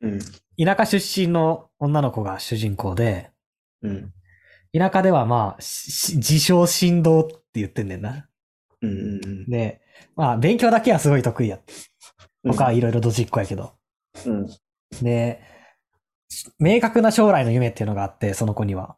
[0.00, 0.20] うん。
[0.60, 3.30] 田舎出身の女の子が主人公で、
[3.82, 4.12] うん。
[4.76, 8.28] 田舎ではまあ、自称神道って言ってんねんな。
[8.82, 8.90] うん。
[8.90, 8.94] う
[9.26, 9.50] ん。
[9.50, 9.80] で、
[10.16, 11.58] まあ、勉強だけはすごい得意や。
[12.44, 13.72] 他はいろいろドジっ子やけど。
[14.26, 14.46] うん。
[15.02, 15.40] で、
[16.58, 18.96] 明確な将来の夢っていうのがあって、その子には。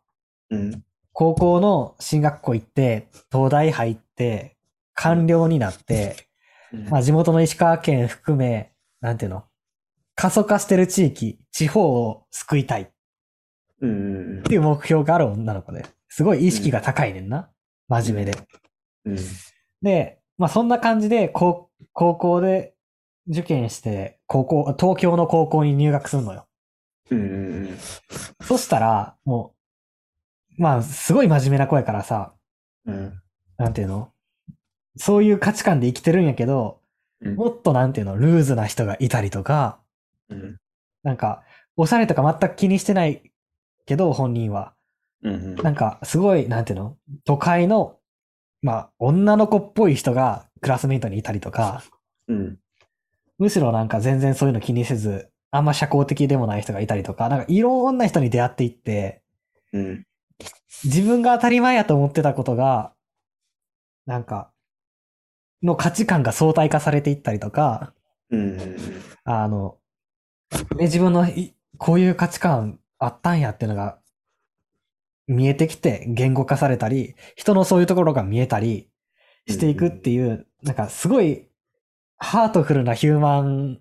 [0.51, 0.85] うん。
[1.13, 4.57] 高校の進学校行って、東大入って、
[4.95, 6.29] 官僚になって、
[6.89, 9.45] まあ地元の石川県含め、なんていうの？
[10.15, 12.87] 過疎化してる地域、地方を救いたいっ
[13.81, 14.43] うん。
[14.45, 17.51] ていう目標がある女の子で、すごい意識が高いねんな。
[17.89, 18.39] 真面目で。
[19.07, 19.17] うん。
[19.83, 22.74] で、まあそんな感じで、高高校で
[23.28, 26.47] 受験して、高校、東京の高校に入学するのよ。
[27.11, 27.78] うん。
[28.41, 29.55] そしたら、も
[30.59, 32.32] う、まあすごい真面目な子やからさ、
[32.86, 33.20] うん。
[33.59, 34.12] なんていうの？
[34.97, 36.80] そういう価値観で生きてるんやけど、
[37.20, 37.36] うん。
[37.36, 39.78] もっとなんていうの、ルーズな人がいたりとか、
[40.30, 40.57] うん。
[41.03, 41.43] なんか、
[41.76, 43.30] おしゃれとか全く気にしてない
[43.84, 44.72] けど、本人は。
[45.22, 45.55] うん。
[45.57, 46.97] なんか、すごい、なんていうの？
[47.26, 47.99] 都会の、
[48.63, 51.83] まあ、女の子っぽい人がクラスメイトにいたりとか、
[52.29, 52.59] うん。
[53.39, 59.23] むしろなんか全然そういうの気にせず、あんま社交的でもない人がいたりとか、なんかいろんな人に出会っていって、
[59.73, 60.07] うん。
[60.85, 62.93] 自分が当たり前やと思ってたことが、
[64.07, 64.51] なんか、
[65.63, 67.93] の価値観が相対化されていったりとか、
[68.31, 68.77] うん。
[69.25, 69.79] あの、
[70.77, 74.00] ね、自分のいこういう価値観あったんやっていうのが
[75.31, 78.89] 見えてきて言語化されたり、人のそういうところが見えたり
[79.49, 81.47] していくっていう、なんかすごい
[82.18, 83.81] ハートフルなヒューマン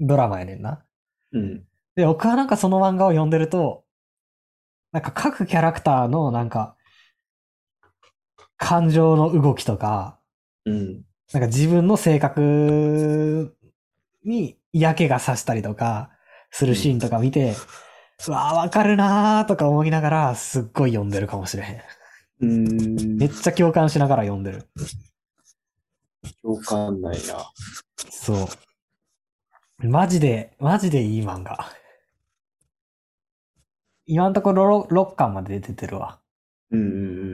[0.00, 0.84] ドラマやねんな。
[1.32, 1.64] うん。
[1.94, 3.84] で、僕はなんかその漫画を読んでると、
[4.90, 6.76] なんか各キャラクターのなんか
[8.56, 10.18] 感情の動きとか、
[10.64, 11.04] うん。
[11.32, 13.56] なんか自分の性格
[14.24, 16.10] に嫌気がさしたりとか
[16.50, 21.80] するシーンとか見て、うわーわかるなーとか思いながらすっごい読んでるかもしれへん。
[22.40, 23.16] うん。
[23.16, 24.68] めっちゃ共感しながら読んでる。
[26.42, 27.52] 共感ないな。
[28.10, 28.48] そ
[29.82, 29.88] う。
[29.88, 31.70] マジで、マジでいい漫画。
[34.06, 36.20] 今のところ 6, 巻まで出てるわ。
[36.70, 36.80] うん。
[36.80, 36.84] う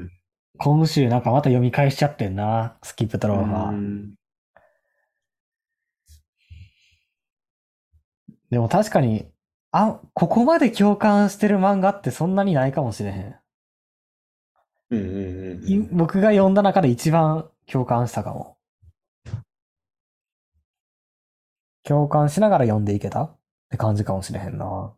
[0.05, 0.11] ん。
[0.59, 2.77] 今週なんかまた読み返しちゃってんな。
[2.83, 3.71] スキップトローファー。
[3.71, 4.15] うん。
[8.51, 9.32] でも確かに、
[9.73, 13.35] あ、ここまで共感してる漫画ってそんなにないかもしれへん。
[14.91, 14.99] うん。
[14.99, 15.69] うん。
[15.69, 18.59] い僕が読んだ中で一番共感したかも。
[21.85, 23.25] 共感しながら読んでいけた？
[23.25, 23.37] っ
[23.71, 24.95] て感じかもしれへんな。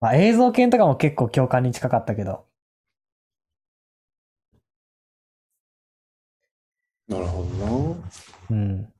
[0.00, 2.46] まあ映像系とかも結構共感に近かったけど。
[7.08, 7.48] なるほど
[7.94, 7.96] な。
[8.50, 8.93] うん。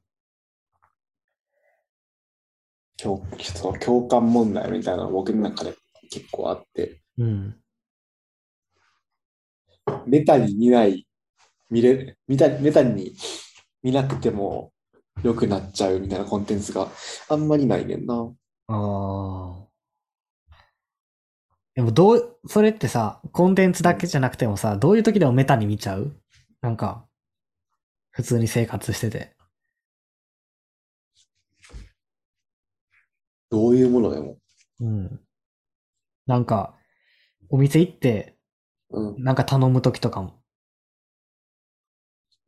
[2.97, 5.75] 共そう共感問題みたいなのが僕の中で
[6.11, 7.57] 結構あって、うん。
[10.07, 11.07] メタに見ない、
[11.71, 13.15] 見れ、メタメタに
[13.83, 14.73] 見なくても
[15.23, 16.89] 良くなっちゃうみたいなコンテンツが
[17.29, 18.15] あんまりないねんな。
[18.69, 19.65] ああ。
[21.75, 26.17] でもどう、それってさ、コンテンツだけじゃなくてもさ、どういう時でもメタに見ちゃう？
[26.61, 27.05] なんか、
[28.13, 29.34] 普通に生活してて。
[33.51, 34.39] どういうものでも。
[34.81, 35.21] うん。
[36.27, 36.75] なんか、
[37.51, 38.37] お店行って、
[38.91, 39.23] うん。
[39.23, 40.41] なんか頼む時とかも。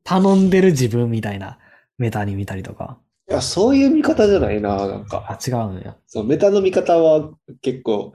[0.04, 1.58] 頼んでる自分みたいな
[1.98, 3.00] メタに見たりとか。
[3.28, 5.26] いや、そういう見方じゃないな、なんか。
[5.28, 5.96] あ、違うんや。
[6.06, 8.12] そう、メタの見方は結構、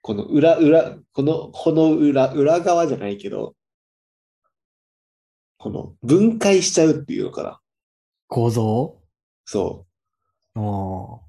[0.00, 3.54] この裏、裏、この、この裏、裏側じゃないけど、
[5.58, 7.60] この分解しちゃうっていうのかな。
[8.28, 9.02] 構造？
[9.44, 9.86] そ
[10.54, 10.60] う。
[10.60, 11.20] お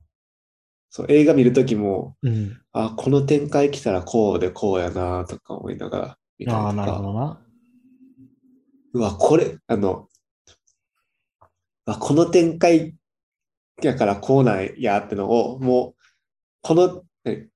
[0.97, 2.61] そう、映画見るときも、ーうん。
[2.73, 7.39] あ、この展開来たらこうでこうやなとか思いながら見たりああ、となるほか、どな。
[8.93, 10.07] うわ、これ、あの、
[11.85, 12.95] あこの展開
[13.83, 16.01] やからこうなんやってのを、もう、
[16.63, 17.47] この、え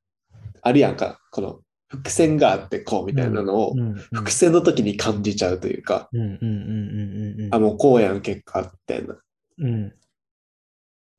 [0.62, 3.74] あるやんか、この伏線があってこうみたいなのを
[4.14, 6.10] 伏線の時に感じちゃうというか、
[7.52, 9.18] あ、もうこうやん結果みたいな。
[9.58, 9.94] うん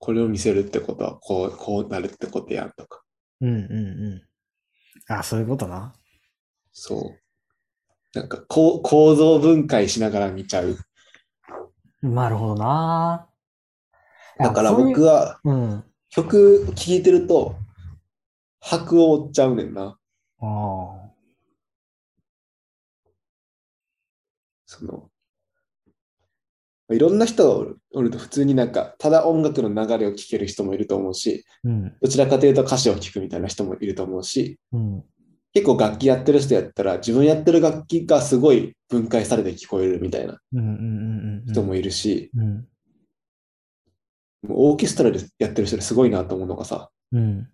[0.03, 3.03] これを見せるってことはこう、こうなるってことやんとか。
[3.41, 3.59] うんうんう
[4.17, 4.23] ん
[5.09, 5.95] あそういうことな
[6.73, 8.19] そう。
[8.19, 10.77] なんかこう構造分解しながら見ちゃう。
[12.03, 13.29] なるほどな
[14.39, 17.55] だから僕はうん曲聴いてると、
[18.61, 19.83] 拍を追っちゃうねんな。
[19.83, 19.97] あ
[20.41, 21.13] あ
[24.67, 25.12] その、
[26.93, 31.95] いろんな人がおると普通になんか、ただ音楽の流れを聴ける人もいると思うし、うん。
[32.01, 35.05] どちらかというと歌詞を聴くみたいな人もいると思うし、うん。
[35.55, 40.39] 結構楽器やってる人やったら、自分やってる楽器がすごい分解されて聞こえるみたいな
[41.47, 42.31] 人もいるし、
[44.49, 47.49] オーケストラでやってる人ですごいなと思うのがさ、うん。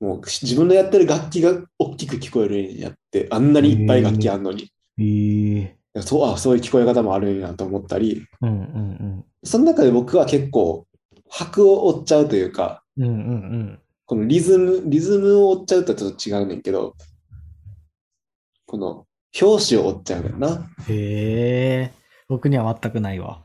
[0.00, 10.88] もう自分のやってる楽器が大きく聞こえるんやって、あんなにいっぱい楽器あんのに、ええそうあそういう聞こえ方もあるんやと思ったり、うんうんその中で僕は結構、
[11.28, 13.80] 拍を追っちゃうというか、うんうんうん。
[14.04, 16.96] このリズム、リズムを追っちゃうとちょっと違うねんけど、
[18.66, 19.06] この
[19.40, 20.48] 表紙を追っちゃうねんな。
[20.48, 21.92] うんへえ。
[22.28, 23.44] 僕には全くないわ。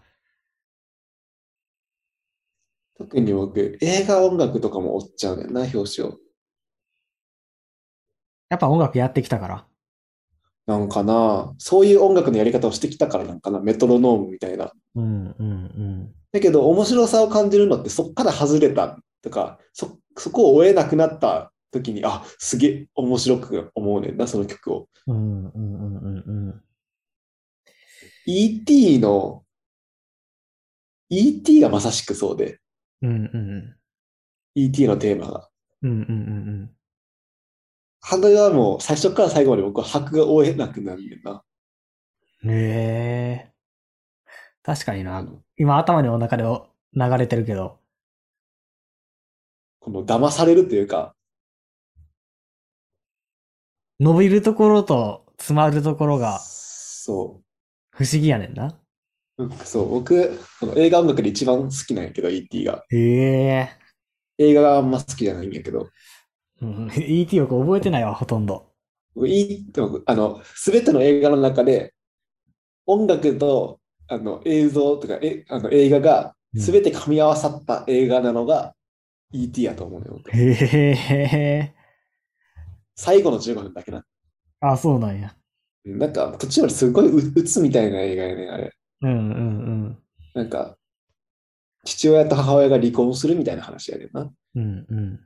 [2.97, 6.17] 特に僕、映画音楽とかも追っちゃうねんな、表紙を。
[8.49, 9.65] やっぱ音楽やってきたから
[10.71, 14.71] なんかな、そういう音楽のやり方をしてきたからなんかな、メトロノームみたいな。
[14.95, 24.87] うんうんうんだけど、面白さを感じるのって、そっから外れたとか、そ、そこを追えなくなった時に、あ、すげえ面白く思うねんな、その曲を。
[25.07, 26.61] うんうんうんうんうん
[28.25, 28.99] E.T.
[28.99, 29.43] の、
[31.09, 31.59] E.T.
[31.59, 32.59] がまさしくそうで、
[33.01, 33.75] うんうん
[34.55, 34.87] E.T.
[34.87, 35.49] のテーマが。
[35.81, 36.71] うんうんうん
[38.01, 41.43] ハドはもう最初から最後まで僕は拍が追えなくなるんだよな。
[42.43, 43.51] うんへえ。
[44.63, 45.25] 確かにな。
[45.57, 47.79] 今頭の中で流れてるけど。
[49.79, 51.15] この騙されるというか、
[53.99, 57.41] 伸びるところと詰まるところがそ
[57.91, 58.79] 不思議やねんな。
[59.63, 62.63] そう、僕、この映画音楽で一番好きなんやけど、E.T.
[62.63, 62.83] が。
[62.89, 63.69] へえ。
[64.37, 65.89] 映画があんま好きじゃないんやけど、
[66.61, 68.71] うん ET よく覚えてないわほとんど
[69.15, 69.65] 僕 E
[70.05, 71.93] あの、すべての映画の中で、
[72.85, 78.73] 音楽とあの映像とかえあの映画がすべて噛み合わさった映画なのが
[79.33, 79.63] E.T.
[79.63, 81.73] やと思うね、僕へえ
[82.95, 84.03] 最後の15分だけな。
[84.59, 85.33] あそうなんや
[85.85, 88.71] なんか途中まですごいう鬱みたいな映画やね、あれ。
[89.01, 89.97] うんうん
[90.33, 90.77] なんか、
[91.83, 94.31] 父親と母親が離婚するみたいな話やねんな。
[94.55, 95.19] うんうん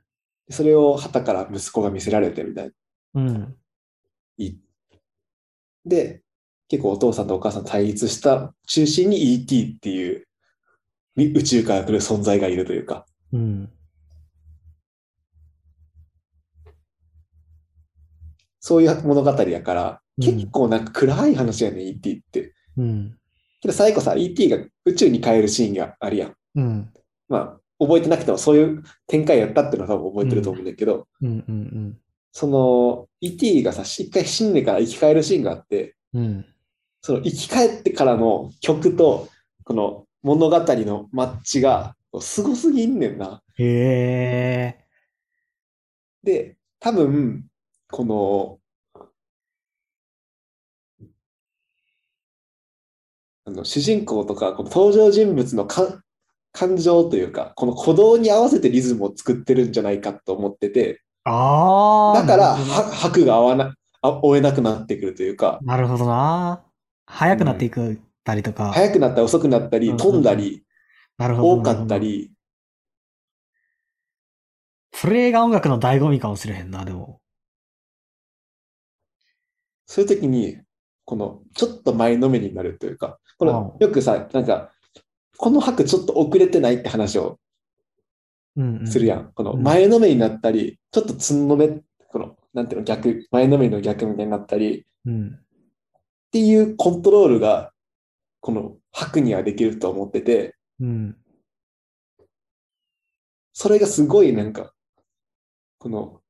[0.48, 2.72] それを旗から息子が見せられてみたいな。
[3.14, 3.56] うん
[4.38, 4.54] い
[5.84, 6.22] で、
[6.68, 9.74] 結構お父さんとお母さん対立した中心に E.T.
[9.76, 10.26] っていう
[11.14, 13.72] み宇宙から来る存在がいるというか、うん
[18.60, 22.12] そういう物語やから、うん結構なんか暗い話やね、E.T.
[22.12, 22.54] って。
[22.76, 23.18] うん
[23.60, 24.48] けど最後さ、E.T.
[24.48, 26.34] が宇宙に帰るシーンがあるやん。
[26.54, 26.92] うん
[27.28, 31.98] まあ、覚えてなくてもそういう展開やったっていうのは多分覚えてると思うんだけど、うんうん
[32.38, 33.62] その E.T.
[33.62, 36.44] がさ、一回死んでから生き返るシーンがあって、うん
[37.00, 39.28] その生き返ってからの曲と
[39.64, 43.42] この物語のマッチがすごすぎんねんな。
[43.56, 43.64] へ
[44.78, 44.86] え
[46.24, 47.46] で、多分、
[47.90, 48.58] この、
[53.44, 56.02] あの主人公とかこの登場人物のか
[56.56, 66.64] 感情というか、この鼓動に合わせてリズムを作ってるんじゃないかと思ってて、ああだから拍が合わなあ追えなくなってくるというか、なるほどな。
[67.04, 69.96] 速くなっていくたりとか、速くなったり遅くなったり、うん。
[69.98, 70.64] 飛んだり、
[71.18, 72.32] なるほど多かったり、
[74.94, 77.20] それが音楽の醍醐味かもしれへんなでも。
[79.84, 80.58] そういう時に、
[81.04, 84.72] このちょっと前のめりになるというか、このうよくさ、なんか、
[85.38, 87.38] この拍ちょっと遅れてないって話を
[88.56, 89.32] うんうんするやん。
[89.32, 91.68] このうん前のめりになったり、ちょっとつんのめ、
[92.08, 97.72] この、なんていうの、逆、前のめりの逆みたいになったり、うんっていうコントロールが、
[98.40, 101.16] この拍にはできると思ってて、うん
[103.52, 104.72] それがすごいなんか、
[105.78, 106.20] この、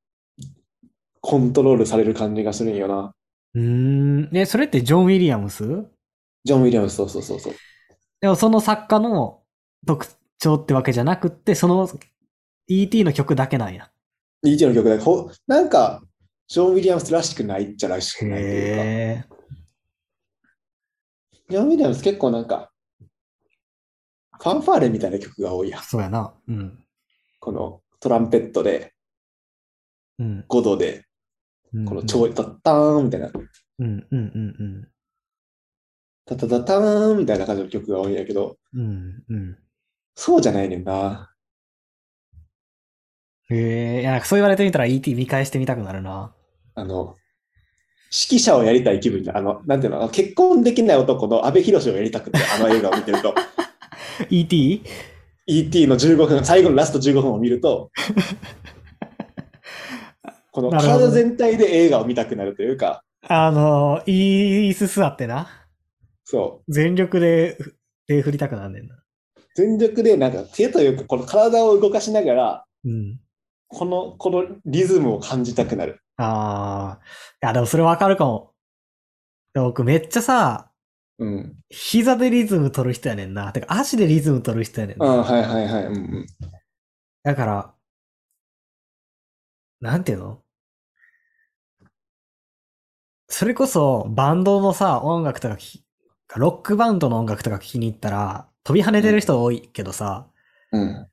[1.20, 3.14] コントロールされる感じがするんよな。
[3.54, 5.64] うーんえそれってジョン・ウィリアムス？
[6.44, 7.54] ジョン・ウィリアムス、そうそうそうそう。
[8.20, 9.42] でもその作家の
[9.86, 10.06] 特
[10.38, 11.88] 徴ってわけじゃなくってその
[12.68, 13.04] E.T.
[13.04, 13.90] の曲だけなんや
[14.42, 14.66] E.T.
[14.66, 16.02] の曲だけほなんか、
[16.48, 19.28] ジョン・ウィリアムスらしくないっちゃらしくないというか。
[21.50, 22.70] ジョン・ウィリアムス結構なんか、
[24.38, 25.82] ファンファーレみたいな曲が多いやん。
[25.82, 26.34] そうやな。
[26.48, 26.84] うん。
[27.40, 28.94] このトランペットで
[30.18, 30.44] うん。
[30.48, 31.04] 5度で、
[31.72, 33.30] うんこの超タッターンみたいな、
[33.78, 34.88] うんうんうん
[36.26, 38.80] タタタターンみたいな感じの曲が多いんやけど、うん。
[38.80, 39.58] うんうん。
[40.16, 41.32] そうじゃないねんな。
[43.48, 44.00] へえ。
[44.00, 46.34] いや、そう言われてみたら ET 見返してみたくなるな。
[46.74, 47.14] あの、
[48.28, 49.38] 指揮者をやりたい気分になる。
[49.38, 53.32] あの、なんていうの、結婚できない男の阿部寛をやりたくて、あの映画を見てると。
[54.30, 54.82] ET?
[55.46, 57.92] ET の15分、最後のラスト15分を見ると、
[60.50, 65.65] この体全体で映画を見たくなるというか、あの、いい椅子座ってな。
[66.28, 67.56] そう、全力で
[68.08, 68.96] 手振りたくなんねんな。
[69.54, 73.20] 全力でなんか手というか、この体を動かしながら、うん。
[73.68, 76.02] この、このリズムを感じたくなる。
[76.16, 77.04] ああ。
[77.42, 78.52] いや、でもそれわかるかも。
[79.54, 80.72] でも僕めっちゃさ、
[81.18, 81.56] うん。
[81.70, 83.52] 膝でリズム取る人やねんな。
[83.52, 85.06] てか足でリズム取る人やねんな。
[85.06, 85.86] うん、はいはいはい。
[85.86, 86.26] うんうん。
[87.22, 87.74] だから、
[89.80, 90.42] なんていうの？
[93.28, 95.85] それこそバンドのさ、音楽とかき、
[96.34, 100.26] ロックバンドの音楽とか聴きに行ったら、飛び跳ねてる人多いけどさ、
[100.72, 101.06] うん。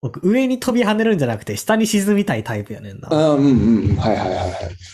[0.00, 3.08] 僕上に飛び跳ねるんじゃなくて下に沈みたいタイプやねんな。
[3.10, 3.96] あうんうんうん。
[3.96, 4.52] はいはいはいはい。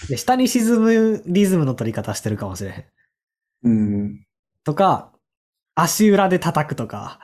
[0.09, 2.85] で下に沈むリズムの取り方してるかもしれへん。
[3.65, 3.71] う
[4.05, 4.27] ん。
[4.65, 5.13] とか、
[5.75, 7.19] 足裏で叩くとか、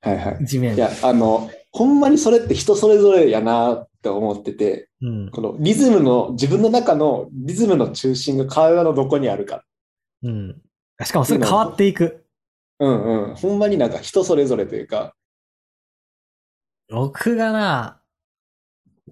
[0.00, 0.46] はいはい。
[0.46, 0.76] 地面。
[0.76, 5.30] いや、あの、ほんまにそれって人それぞれやなって思ってて、うん。
[5.30, 9.64] このリズムの、自分の中のリズムの中心が体のどこにあるか。
[10.22, 10.60] うん。
[11.02, 12.24] しかもそれ変わっていく。
[12.78, 13.34] うんうん。
[13.34, 15.14] ほんまになんか人それぞれというか、
[16.90, 18.00] 僕がな、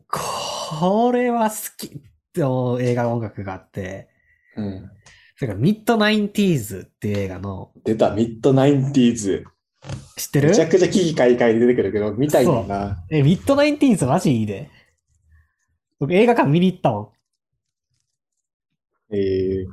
[0.09, 2.01] これは好きっ
[2.33, 4.09] て思う映画音楽があって、
[4.57, 4.91] うん。
[5.37, 9.45] それからミッドナインティーズっていう映画の、出た、ミッドナインティーズ。
[10.17, 10.51] 知ってる？
[10.51, 13.05] めちゃくちゃ危機開会で出てくるけど、見たいんだな。
[13.11, 14.71] え、ミッドナインティーズマジいいで。
[15.99, 17.13] 僕映画館見に行ったも
[19.11, 19.73] えー、ん。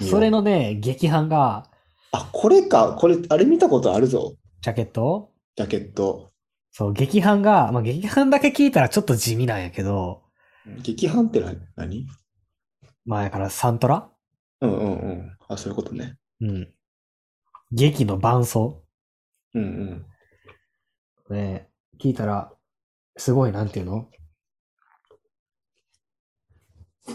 [0.00, 1.68] それのね、劇伴が、
[2.12, 2.96] あ、これか。
[2.98, 4.34] これ、あれ見たことあるぞ。
[4.62, 5.32] ジャケット？
[5.56, 6.32] ジャケット。
[6.72, 10.22] そう、劇伴が、まあ、劇伴だけ聞いたらちょっと地味なんやけど、
[10.82, 11.58] 劇伴って何？
[11.76, 12.06] 何
[13.06, 14.08] 前からサントラ？
[14.60, 15.36] うんうんうん。
[15.48, 16.16] あ、そういうことね。
[16.40, 16.72] うん。
[17.72, 18.82] 劇の伴奏
[19.54, 20.06] うん
[21.28, 21.36] うん。
[21.36, 21.68] ね、
[22.00, 22.52] 聞いたら、
[23.16, 24.08] すごい、なんていうの？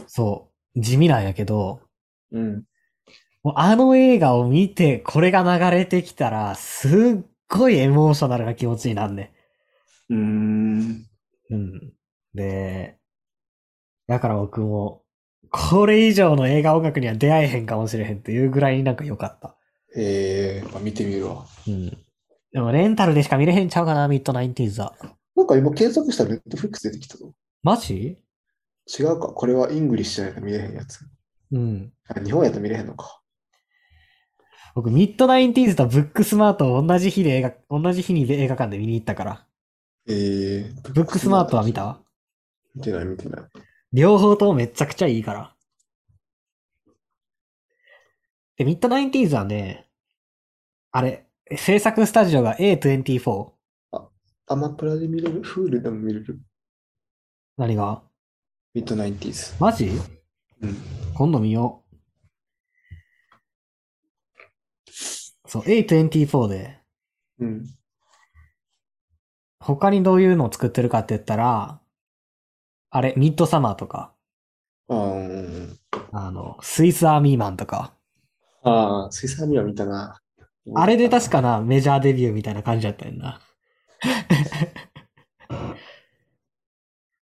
[0.07, 1.81] そう、地味なんやけど、
[2.31, 2.63] うん。
[3.45, 9.35] もうあの映画を見て、これが流れてきたら、すっごいエモーショナルな気持ちになんね
[10.09, 10.79] うーん。
[10.79, 11.05] ん。
[11.51, 11.93] うん。
[12.33, 12.97] で、
[14.07, 15.03] だから僕も、
[15.51, 19.55] これ以上の映画音楽には出会えへんかもしれへんっていうぐらいになんか良かった。
[19.95, 21.45] えー、まあ、見てみるわ。
[21.67, 21.95] うん。
[22.51, 24.95] でもレンタルでしか見れへんちゃうかな、ミッドナインティーズは。
[25.35, 27.31] なんか今検索したらネットフリックス出てきたぞ。
[27.61, 28.17] マジ？
[28.87, 29.27] 違うか。
[29.27, 31.01] これはイングリッシュじゃないと見れへんやつ。
[31.51, 31.91] うん。
[32.07, 33.21] あ日本やと見れへんのか。
[34.75, 39.47] 僕、ミッドナインティーズとブックスマートを同じ日で映画、同じ日に映画館で見に行ったから。
[40.05, 41.97] えー、ブックスマートは見た？
[42.75, 43.41] 見てない見てない。
[43.93, 45.55] 両方ともめちゃくちゃいいから。
[48.57, 49.87] で、ミッドナインティーズはね、
[50.91, 53.51] あれ、制作スタジオが A24。
[54.47, 55.41] アマプラで見れる？
[55.41, 56.39] フールでも見れる？
[57.57, 58.03] 何が？
[58.73, 59.55] ミッドナインティーズ。
[59.57, 59.89] マジ？
[60.61, 60.75] うん。
[61.13, 61.84] 今度見よう。
[65.55, 66.81] そう、A24 で、
[67.39, 67.65] うん。
[69.61, 71.79] 他にどういうのを作ってるかって言ったら、
[72.89, 74.13] あれ、ミッドサマーとか、
[74.89, 75.79] うんうん。
[76.11, 77.93] あの、スイスアーミーマンとか、
[78.63, 80.19] ああ、スイスアミは見たな。
[80.75, 83.39] あれで確かな、メジャーデビューみたいな感じだったよな。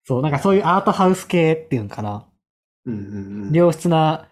[0.05, 2.29] そう、なんかそういうアートハウス系っていうんかな。
[2.85, 3.53] うんうんうん。
[3.53, 4.29] 良質な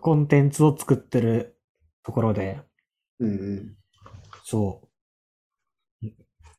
[0.00, 1.58] コンテンツを作ってる
[2.04, 2.60] ところで、
[3.20, 3.76] うんうん。
[4.44, 4.82] そ
[6.02, 6.06] う。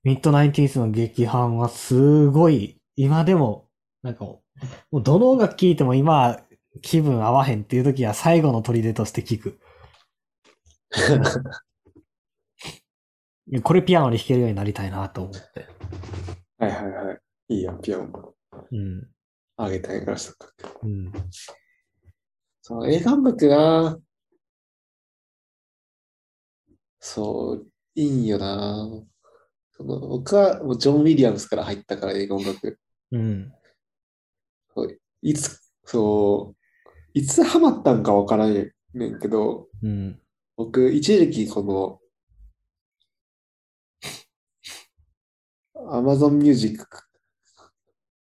[0.04, 3.70] ミッドナインティーズの劇伴はすごい、今でも、
[4.02, 4.44] なんかも
[4.92, 6.40] う、もうどの音楽聴いても今
[6.82, 9.60] 気分合わへんっていう時は最後の砦として聴く。
[13.64, 15.68] これピアノで弾けるようになりたいなと思って。
[16.58, 17.20] はいはいはい。
[17.50, 18.34] いいやん、ピアノ。
[18.72, 19.08] うん。
[19.58, 20.54] あげたいからしたか。
[20.82, 21.12] うん。
[22.62, 23.98] そう、映画音楽が、
[27.06, 28.88] そう、いいよな。
[29.72, 32.80] その僕はもうジョン・ウィリアムスから入ったから映画音楽。
[33.12, 33.54] うん。
[35.22, 38.54] いつそう、いつハマったんかわからん
[38.94, 40.18] ねんけど、うん。
[40.56, 42.00] 僕、一時期この、
[45.76, 46.86] Amazon Music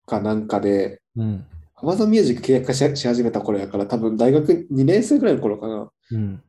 [0.07, 1.47] かなんかで、うん。
[1.77, 5.93] Amazon Music 契約しし始めた頃やから、多分大学2年生ぐらいの頃かな。
[6.13, 6.43] うん。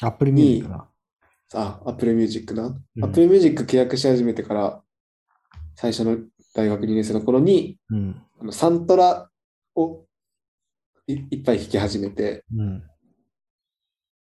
[0.00, 0.88] Apple Music な。
[1.54, 2.66] あ、Apple Music な。
[2.66, 4.82] うん Apple Music 契約し始めてから、
[5.74, 6.18] 最初の
[6.54, 8.22] 大学2年生の頃に、うん。
[8.40, 9.30] あのサントラ
[9.74, 10.04] を
[11.06, 12.82] いいっぱい弾き始めて、うん。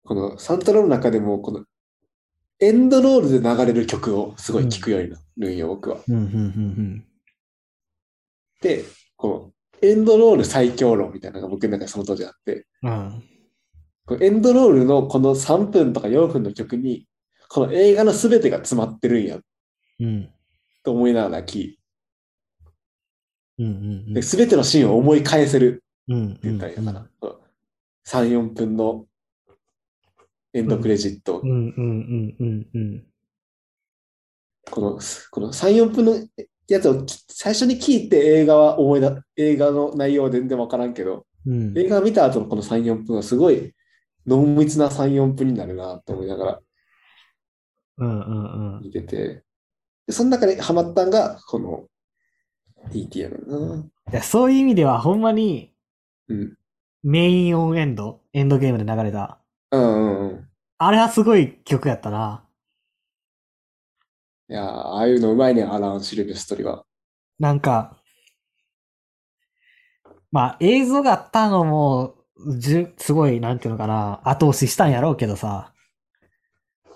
[0.05, 1.65] このサントラの中でも、この
[2.61, 5.99] エンドロールで流れる曲をすごい聴くようになるんよ、僕は。
[8.61, 8.85] で、
[9.17, 9.53] こ
[9.83, 13.23] のエンドロール最強論みたいなのが僕の中でその当時あって、うん。
[14.21, 17.07] エンドロールのこの3分とか4分の曲に、
[17.49, 19.39] この映画の全てが詰まってるんや
[20.01, 20.31] うん。
[20.83, 21.79] と思いながら聴い
[23.59, 23.67] うん。
[24.09, 24.15] うん。
[24.15, 26.29] て、全てのシーンを思い返せるうん。
[26.31, 27.11] って言ったらいいのかな。
[28.07, 29.07] 3、4分の
[30.55, 31.47] エンドクレジットう。
[31.47, 31.51] ん。
[31.51, 31.57] うん。
[31.57, 32.37] うん。
[32.39, 32.67] うん。
[32.75, 33.05] うん。
[34.71, 34.99] この
[35.31, 36.15] この3、4分の
[36.69, 41.77] やつをき最初に聞いて映画は思い出、映画の内容は全然わからんけど、うん。
[41.77, 43.73] 映画を見た後のこの3、4分はすごい
[44.29, 46.61] 濃密な3、4分になるなと思いながら
[47.99, 48.21] うん。
[48.21, 48.77] うん。
[48.77, 48.83] うん。
[48.83, 49.43] 見てて、
[50.07, 51.87] でその中でハマったんがこの
[52.93, 53.85] ねんな。
[54.13, 55.73] いやそういう意味では、ほんまに
[56.29, 56.55] うん。
[57.03, 59.39] メインオンエンド、エンドゲームで流れた。
[59.71, 60.49] うんうんうん。
[60.79, 62.45] あれはすごい曲やったな。
[64.51, 66.85] いやーああいうのうまいねん、アラン・シルベストリは。
[67.39, 67.97] なんか、
[70.31, 72.15] まあ映像があったのも、
[72.47, 75.73] じゅすごい、なんていうのかな、後押ししたんやろうけどさ、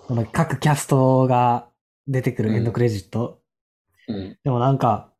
[0.07, 1.67] この各キャストが
[2.07, 3.41] 出てくるエンドクレジット。
[4.07, 4.37] うん。
[4.43, 5.11] でもなんか、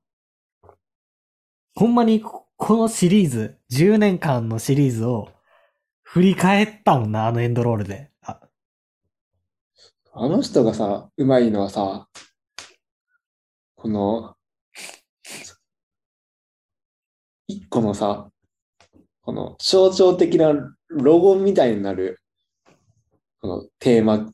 [1.75, 5.29] ほんまにここのシリーズ、10年間のシリーズを
[6.03, 8.09] 振り返ったもんな、あのエンドロールで。
[8.21, 8.39] あ
[10.13, 12.07] あの人がさ、うまいのはさ、
[13.75, 14.37] この、
[17.47, 18.29] 一個のさ、
[19.23, 20.53] この象徴的な
[20.89, 22.19] ロゴみたいになる、
[23.39, 24.29] このテーマ、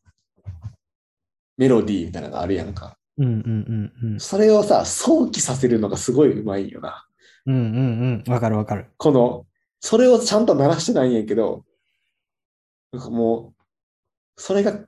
[1.58, 2.98] メロディーみたいなのがあるやんか。
[3.18, 4.20] うんうんうんうん。
[4.20, 7.06] それをさ、想起させるのがすごいうまいよな。
[7.46, 8.32] うんうんうん。
[8.32, 8.88] わかるわかる。
[8.98, 9.46] この、
[9.80, 11.66] それをちゃんと鳴らしてないんやけど、
[12.92, 13.54] なんかも
[14.38, 14.80] う、それが、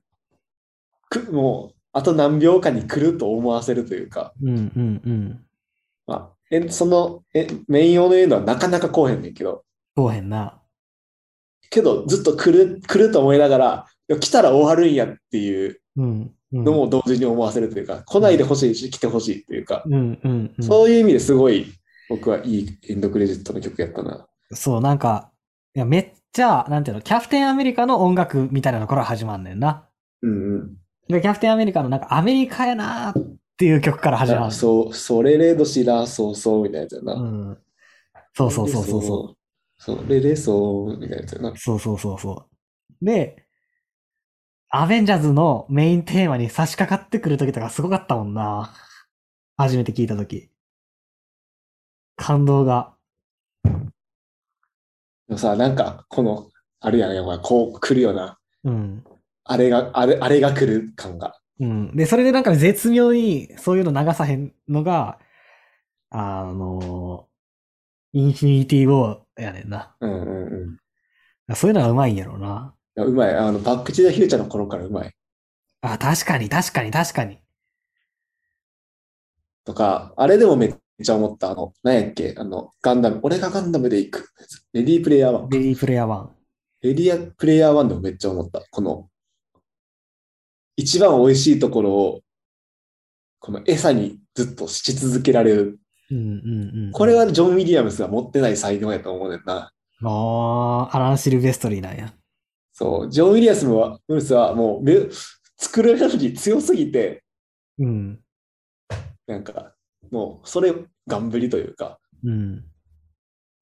[1.10, 5.45] く、もう、あと何秒かに来ると思わせるというか、うんうんうん。
[6.08, 9.64] まあ、えそのえメイン用のエンドはなかなか来おへんねんけど、
[9.96, 10.62] こうへんな。
[11.70, 13.88] けどずっと来る、来ると思いながら、
[14.20, 16.32] 来たら終わるんやっていううん。
[16.54, 20.64] うん、のも同時に思わせるというか、来ないでほしいし、来てほしいというか、うんうんうん。
[20.64, 21.68] そういう意味ですごい
[22.10, 24.28] 僕はいいエンドクレジットの曲やったな。
[24.52, 25.32] そう、なんか、
[25.74, 29.88] いや、めっちゃ、なんていうの、キャプテンアメリカの音楽みたいなのから始まんねんな。
[30.22, 30.78] うんうん。
[31.08, 34.52] で、キャプテンアメリカのなんか、アメリカやなーっていう曲から始まる。
[34.52, 37.14] そう、それれどしら、そうそうみたいなやつやな。
[37.14, 37.58] うん。
[38.34, 39.41] そうそうそうそうそう。
[39.88, 39.98] う。
[39.98, 41.54] それでそうみたいなやつやな。
[41.56, 42.48] そうそうそうそ
[43.02, 43.06] う。
[43.06, 43.46] で、
[44.70, 48.74] アベンジャーズのメインテーマに差し掛かってくる時とかすごかったもんな。
[49.58, 50.50] 初めて聞いた時。
[52.16, 52.93] 感動が。
[53.64, 53.72] で
[55.30, 56.50] もさ、なんか、この、
[56.80, 58.39] あるやん、やっぱこう来るよな。
[58.64, 59.04] うん。
[59.43, 61.39] あれが、あれ、あれが来る感が。
[61.60, 61.96] うん。
[61.96, 65.20] で、それでなんか絶妙にそういうの流さへんのが、
[66.10, 67.28] あの、
[68.14, 69.96] インフィニティ・ウォーやねんな。
[70.00, 70.78] うんうん
[71.50, 71.55] うん。
[71.55, 72.76] そういうのがうまいんやろうな。
[72.96, 73.36] うまい。
[73.36, 75.13] あの、バックチューザフューチャーの頃からうまい。
[75.82, 77.39] あ、確かに確かに確かに。
[79.66, 81.51] とか、あれでもめっちゃ思った。
[81.51, 82.36] あの、何やっけ？
[82.38, 84.30] あの、ガンダム、俺がガンダムで行く。
[84.74, 85.50] レディープレイヤー1。
[85.51, 86.30] レディープレイヤー1。
[86.82, 88.63] レディープレイヤー1でもめっちゃ思った。
[88.72, 89.09] この、
[90.76, 92.22] 一番美味しいところを、
[93.39, 95.80] この餌にずっとし続けられる。
[96.12, 96.92] うんうんうん。
[96.92, 99.71] これはジョン・ウィリアムスが持ってない才能やと思うねんな。
[100.04, 102.13] ああ、アラン・シルベストリーなんや。
[102.74, 104.96] そう、ジョン・ウィリアムは、ムースはもうめ、
[105.58, 107.24] 作るエネルギー強すぎて、
[107.79, 108.20] うん。
[109.28, 109.75] なんか、
[110.09, 110.74] もう、それ、
[111.08, 112.66] がんぶりというか、うん。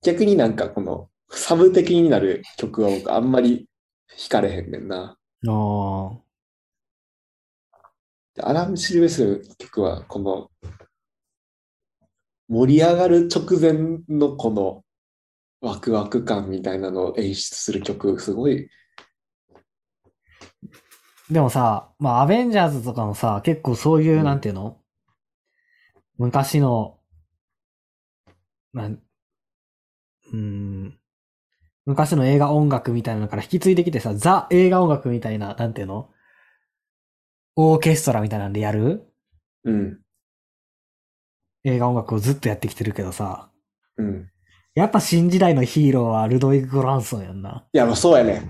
[0.03, 3.69] 逆になんかこの、サブ的になる曲は僕あんまり
[4.07, 5.17] 弾かれへんねんな。
[5.47, 6.17] ああ。
[8.35, 10.49] でアラン・シルベストルの曲は、この、
[12.49, 14.83] 盛り上がる直前のこの、
[15.61, 18.69] ワクワク感みたいなのを演出する曲、すごい、
[21.29, 24.23] でもさ、まあ、アベンジャーズとかもさ、結構そういう、うん。
[24.23, 24.77] なんていうの？
[26.17, 26.97] 昔の、
[28.73, 30.97] なん、うーん、
[31.85, 36.09] 昔の映画音楽みたいなのから引き継いできてさ、ザ映画音楽みたいな、なんていうの？
[37.55, 39.03] オーケストラみたいなんでやる？
[39.65, 39.99] うん。
[41.69, 43.49] 映画音楽をずっとやってきてるけどさ、
[43.97, 44.29] うん。
[44.75, 47.65] やっぱ新時代のヒーローはルドウィグ・ゴランソンやんな。
[47.73, 48.43] いや、もうそうやね。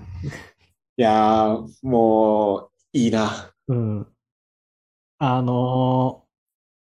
[0.96, 3.52] いやー、もう、いいな。
[3.68, 4.06] うん。
[5.18, 6.30] あのー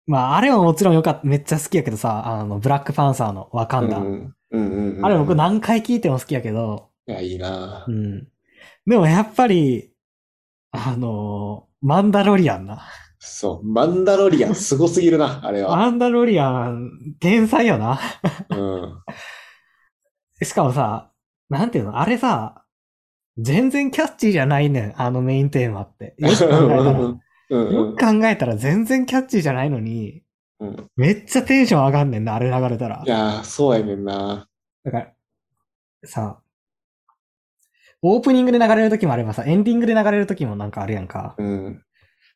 [0.08, 3.98] まあ、あれはもちろんよかった、めっちゃ好きやけどさ、あの、ブラックパンサーのワカンダ。
[3.98, 4.06] うん。
[4.06, 5.06] うんうんうん。
[5.06, 7.92] あれ僕何回聞いても好きやけど、いや、いいなう。
[7.92, 8.28] ん。
[8.86, 9.92] でもやっぱり、
[10.72, 12.82] あのーマンダロリアンな。
[13.26, 13.66] そう。
[13.66, 15.76] マンダロリアン、 すごすぎるな、あれは。
[15.76, 18.00] マンダロリアン、天才よな。
[18.50, 19.04] うん。
[20.46, 21.12] しかもさ、
[21.50, 22.64] なんていうのあれさ、
[23.38, 26.16] 全然キャッチーじゃないねん、あのメインテーマって。
[26.20, 26.92] よく考えたら。
[26.92, 30.24] うんうんよく考えたら全然キャッチーじゃないのに、
[30.60, 30.90] うん。
[30.96, 33.08] めっちゃテンション上がんねんな、あれ流れたらい。
[33.08, 34.48] やー、そうやねんな。
[34.84, 35.14] だから、
[36.06, 36.42] さ、
[38.02, 41.36] オープニングで流れる時もあればさ、エンディングで流れる時もなんかあるやんか。
[41.38, 41.84] うん。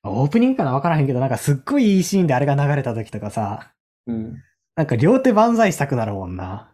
[0.03, 3.71] オープニングかなわからへんけど、なんかすっごいいいシーンであれが流れた時とかさ、
[4.07, 4.41] うん。
[4.75, 6.73] なんか両手万歳したくなるもんな。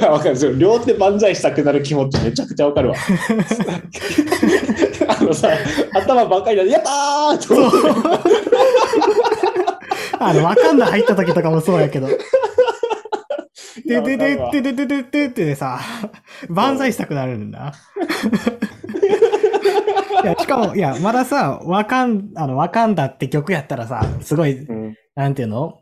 [0.00, 0.36] わかる。
[0.36, 2.96] それ両手万歳したくなる気持ちめちゃくちゃわかるわ。
[5.08, 5.50] あのさ、
[5.92, 7.46] 頭ばっかりで、やったーって。
[10.18, 12.08] あの、わかんない入った時とかもそうやけど。
[12.08, 12.14] い
[13.84, 15.80] ででででででででってさ、
[16.48, 17.74] 万歳したくなるんだ。
[20.22, 24.94] いや、しかも、いや、まださ、わかん、あの、わかんだって曲やったらさ、すごい、うん。
[25.14, 25.80] なんていうの？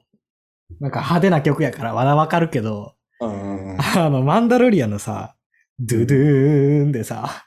[0.81, 3.77] なんか派手な曲やからまだわかるけど、うん。
[3.79, 5.35] あの、マンダロリアンのさ、
[5.79, 7.45] ドゥドゥーンでさ、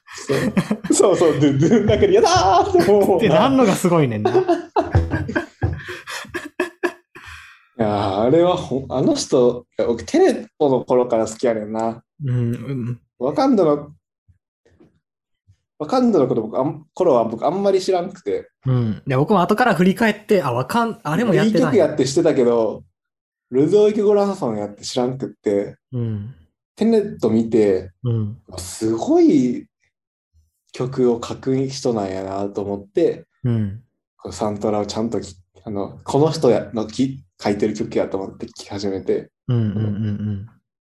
[0.92, 3.36] そうそう、ドゥドゥンだけで、やだーって思うってな。
[3.42, 4.32] なんのがすごいねんな。
[7.76, 12.04] いやーあれはほん、あの人、僕、テレットの頃から好きやねんな。
[12.26, 12.38] うん、う
[12.92, 13.00] ん。
[13.20, 13.92] ワカンダの、
[15.80, 19.02] ワカンダのこと僕あん、頃は僕あんまり知らんくて、うん。
[19.06, 21.72] で、僕も後から振り返って、あ、わかん、あれもやっいいてない。
[21.72, 22.84] 曲やってしてたけど、
[23.52, 26.36] ルドウィク・ゴランソンやって知らんくって、うん。
[26.76, 28.38] テネット見て、うん。
[28.58, 29.68] すごい
[30.72, 33.84] 曲を書く人なんやなと思って、うん。
[34.32, 35.36] サントラをちゃんとき
[35.66, 39.58] あのこの人やのき書いてる曲やと思って聴き始めて、うん。
[39.58, 39.66] うん。
[39.66, 40.50] うん。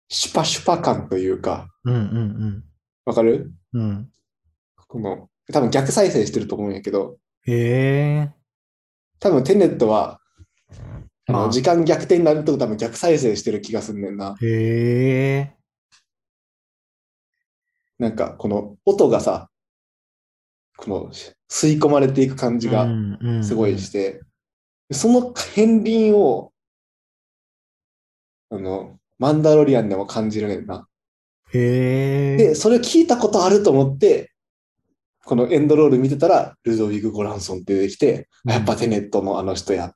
[0.09, 1.93] シュパシュパ感というか、うん。
[1.93, 2.63] うん。
[3.05, 3.51] わかる？
[3.73, 4.09] うん。
[4.93, 5.03] うん。
[5.03, 8.33] この多分逆再生してると思うんやけど、へえ。
[9.19, 10.19] 多分テネットは、
[11.27, 14.35] あの時間逆転になると多分逆再生してる気がすんねんな。
[14.41, 15.55] へえ。
[17.99, 19.49] なんかこの音がさ、
[20.77, 21.11] この
[21.49, 22.87] 吸い込まれていく感じが
[23.41, 24.21] すごいして、
[24.91, 26.53] その片鱗を、
[28.49, 30.87] あの、マンダロリアンでも感じるねんな。
[31.51, 32.37] へえ。
[32.37, 34.31] で、それ聞いたことあると思って、
[35.27, 39.93] このエンドロール見てたら、ルドウィグ・ゴランソンって出てきて、うんやっぱテネットのあの人や。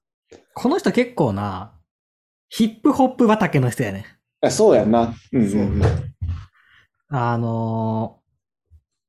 [0.53, 1.79] この人結構な、
[2.49, 4.05] ヒップホップ畑の人やね。
[4.41, 5.15] あそうやんな。
[5.31, 5.83] うんうんうん。
[7.07, 8.19] あの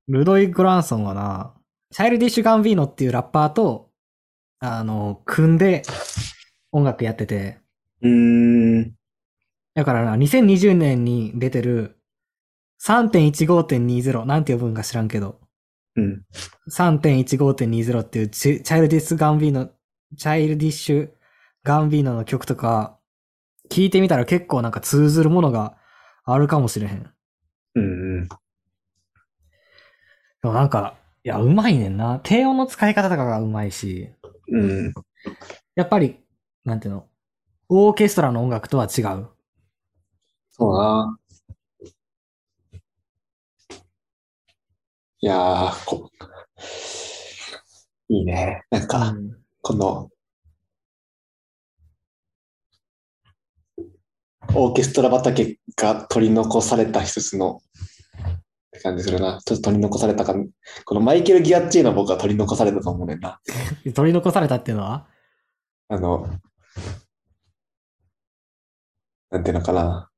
[0.08, 1.54] ー、ルドイ・グランソンはな、
[1.90, 3.90] チャイルディッシュ・ガンビーノっていうラッパーと、
[4.60, 5.82] あのー組んで
[6.70, 7.58] 音楽やってて、
[8.00, 8.94] うーん。
[9.74, 11.98] だからな、2020年に出てる
[12.80, 15.41] 3.15.20なんて呼ぶんか知らんけど、
[15.96, 16.22] うん。
[16.70, 19.70] 3.15.20っていうチチャイルディッシュ・ガンビーノ、
[20.16, 21.10] チャイルディッシュ・
[21.64, 22.98] ガンビーノの曲とか、
[23.70, 25.76] 聞いてみたら結構なんか通ずるものが
[26.24, 27.10] あるかもしれへん。
[27.74, 28.28] うんうん。
[28.28, 28.36] で
[30.44, 32.20] もなんか、いや、うまいねんな。
[32.22, 34.10] 低音の使い方とかがうまいし、
[34.48, 34.92] うん。
[35.74, 36.18] やっぱり、
[36.64, 37.06] なんていうの、
[37.68, 39.28] オーケストラの音楽とは違う。
[40.50, 41.18] そうな。
[45.24, 46.10] いやーこ、
[48.08, 48.64] いいね。
[48.70, 50.10] なんか、うんこの、
[54.56, 57.62] オーケストラ畑が取り残された一つの、
[58.26, 59.40] って感じするな。
[59.46, 60.34] ちょっと取り残されたか
[60.84, 63.40] このマイケル・ギアッチーノ僕は取り残されたと思うねんな。
[63.94, 65.06] 取り残されたっていうのは？
[65.86, 66.26] あの、
[69.30, 70.10] なんていうのかな。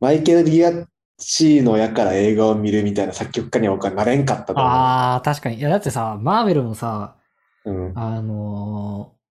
[0.00, 0.86] マイケル・ギアッ
[1.24, 4.64] チーノやから映画を見るみたいな作曲家には僕はなれんかったと思う。
[4.66, 5.56] ああ、確かに。
[5.56, 7.16] いや、だってさ、マーベルもさ、
[7.64, 7.92] うん。
[7.98, 9.22] あのー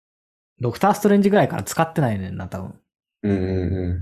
[0.61, 2.79] ドクター・ストレンジぐらいから使ってないねんな、多分。
[3.23, 4.01] うんうんう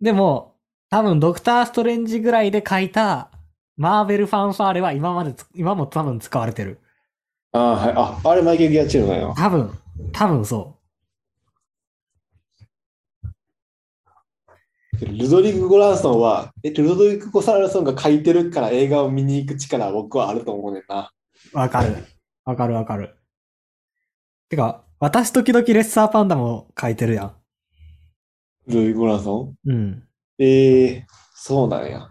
[0.00, 0.56] でも、
[0.90, 3.30] 多分ドクター・ストレンジぐらいで書いた
[3.76, 6.80] マーベルファンファーレは今までつ、今も多分使われてる。
[7.54, 7.58] ん。
[7.58, 7.94] ああ、はい。
[7.96, 9.34] あ、あれマイケル・ギアッチーノだよ。
[9.36, 9.70] 多分、
[10.12, 10.75] 多分そ
[15.04, 21.12] ルドリグ・ゴランソンは、え、ルドリグ・ゴランソンが書いてるから映画を見に行く力は僕はあると思うねんな。
[21.52, 21.96] わかる。
[22.44, 23.16] わかるわかる。
[24.48, 27.36] てか、私時々レッサーパンダも書いてるやん。
[28.68, 29.70] ルドリグ・ゴランソン？
[29.70, 30.08] うん。
[30.38, 32.08] ええそうなんや。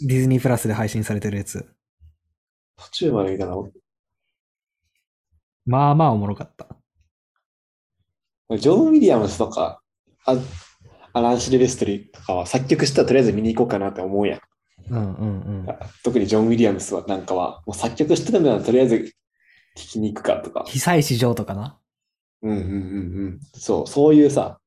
[0.00, 1.66] ディズニープラスで配信されてるやつ。
[2.76, 3.56] 途中まで見たな。
[5.66, 6.66] まあまあおもろかった。
[8.56, 9.82] ジョン・ウィリアムスとか、
[10.24, 10.36] あ
[11.12, 14.40] アラン・シルベストリーとかは作曲したらとりあえず見に行こうかなって思うやん。
[14.90, 15.78] うんうんうん。
[16.02, 19.12] 特にジョン・ウィリアムスはなんかは、もう作曲してるならとりあえず
[19.74, 20.64] 聴きに行くかとか。
[20.66, 21.78] 久石譲とかな。
[22.42, 22.70] うんうんうんう
[23.28, 23.40] ん。
[23.54, 24.58] そう、そういうさ、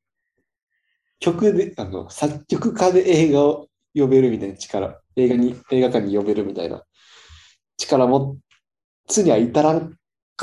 [1.19, 6.83] 曲で、あの、作曲家で映画を呼べるみたいな力、映画に、映画館に呼べるみたいな
[7.77, 8.37] 力持
[9.07, 9.95] つには至らん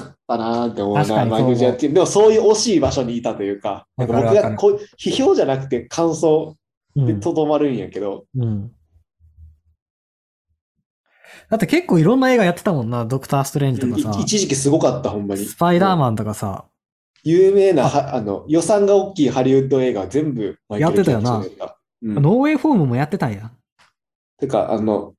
[0.03, 6.57] かったなーって思うな、マイクル・ジャッキでもそういう惜しい場所にいたというか、か僕がこう批評じゃなくて感想
[6.97, 7.07] うん。
[7.07, 8.73] でとどまるんやけど、うん。
[11.49, 13.05] だって結構いろんな映画やってたもんな。
[13.05, 14.17] ドクター・ストレンジとかいさ。
[14.21, 15.45] 一時期すごかった、ほんまに。
[15.45, 16.65] スパイダーマンとかさ。
[17.23, 21.45] 有名なはあの予算が大きいハリウッド映画は全部やってたよな
[22.03, 23.51] うんノーウェイフォームもやってたんや。
[24.39, 25.13] てか、あの、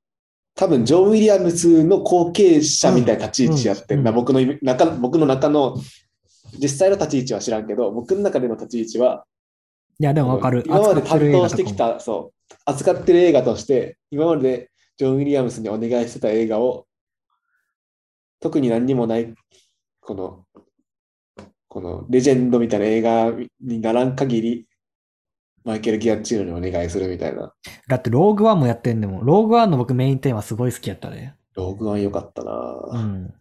[0.54, 5.76] 多分ジョン・ウィリアムスの後継者みたいな立ち位置やってんな、うん僕の意味中僕の中の
[6.58, 9.24] 実際の立ち位置は知らんけど、僕の中での立ち位置は、
[9.98, 10.62] いや、でもわかる。
[10.66, 11.74] 今まで担当してき。
[11.74, 16.86] た、そう、扱ってる映画として、今までジョン・ウィリアムスにお願いしてた映画を、
[18.40, 19.32] 特に何にもない、
[20.00, 20.44] この、
[21.68, 24.66] このレジェンドみたいな映画にならん限り、
[25.64, 27.52] マイケル・ギアッチーノにお願いするみたいな。
[27.88, 31.36] だってローグワンもやってんでも、ローグワンの僕メインテーマすごい好きやったね。
[31.54, 32.52] ローグワン良かったな、
[32.92, 33.34] うん。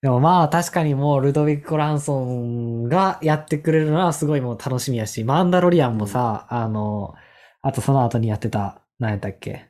[0.00, 7.14] でもまあ確かにもうルドウィック・コランソンがやってくれるのはすごいもう楽しみやし、マンダロリアンもさ、あの、
[7.60, 9.68] あとその後にやってた、何やったっけ？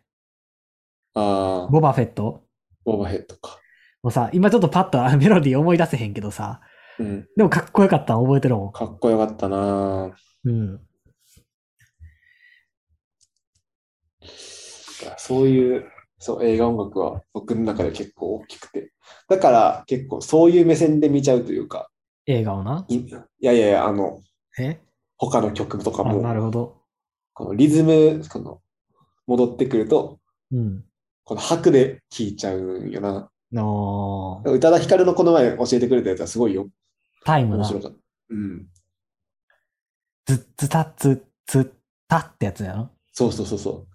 [1.14, 2.44] ああ、ボバフェット？
[2.84, 3.58] ボーバーヘッドか。
[4.02, 6.62] もうさ、今ちょっとパッとあメロディー思い出せへんけどさ、
[7.02, 7.28] うん。
[7.36, 8.72] でもかっこよかったの覚えてるもん。
[8.72, 10.14] かっこよかったな
[10.44, 10.80] うん。
[15.18, 18.92] そういう、そう、映画音楽は僕の中で結構大きくて。
[19.28, 21.88] だから結構そういう目線で見ちゃうというか、
[22.26, 22.84] 映画をな？
[22.88, 23.10] いい
[23.40, 24.20] やいやいや、あの、
[24.60, 24.80] え？
[25.18, 26.76] 他の曲とかあ、なるも、ほど。
[27.34, 28.60] このリズム、この、
[29.26, 30.20] 戻ってくると、
[30.52, 30.84] うん。
[31.24, 33.28] この拍で聴いちゃうんよな。
[33.52, 36.68] の宇多田ヒカルのこの前教えてくれたやつはすごいよ。
[37.24, 37.64] タイムな。
[37.64, 37.98] 面白かった。
[38.30, 38.66] うん。
[40.26, 41.66] ずっつたつつっ
[42.08, 42.90] たってやつやろ？
[43.12, 43.86] そうそうそうそ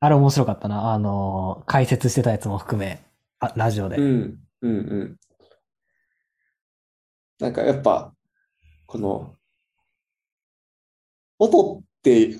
[0.00, 0.92] あれ面白かったな。
[0.92, 3.04] あのー解説してたやつも含め、
[3.38, 3.96] あ、ラジオで。
[3.96, 4.00] う。
[4.00, 5.16] うん、うん、うん。
[7.38, 8.12] なんかやっぱ、
[8.86, 9.36] この、
[11.38, 12.38] 音って、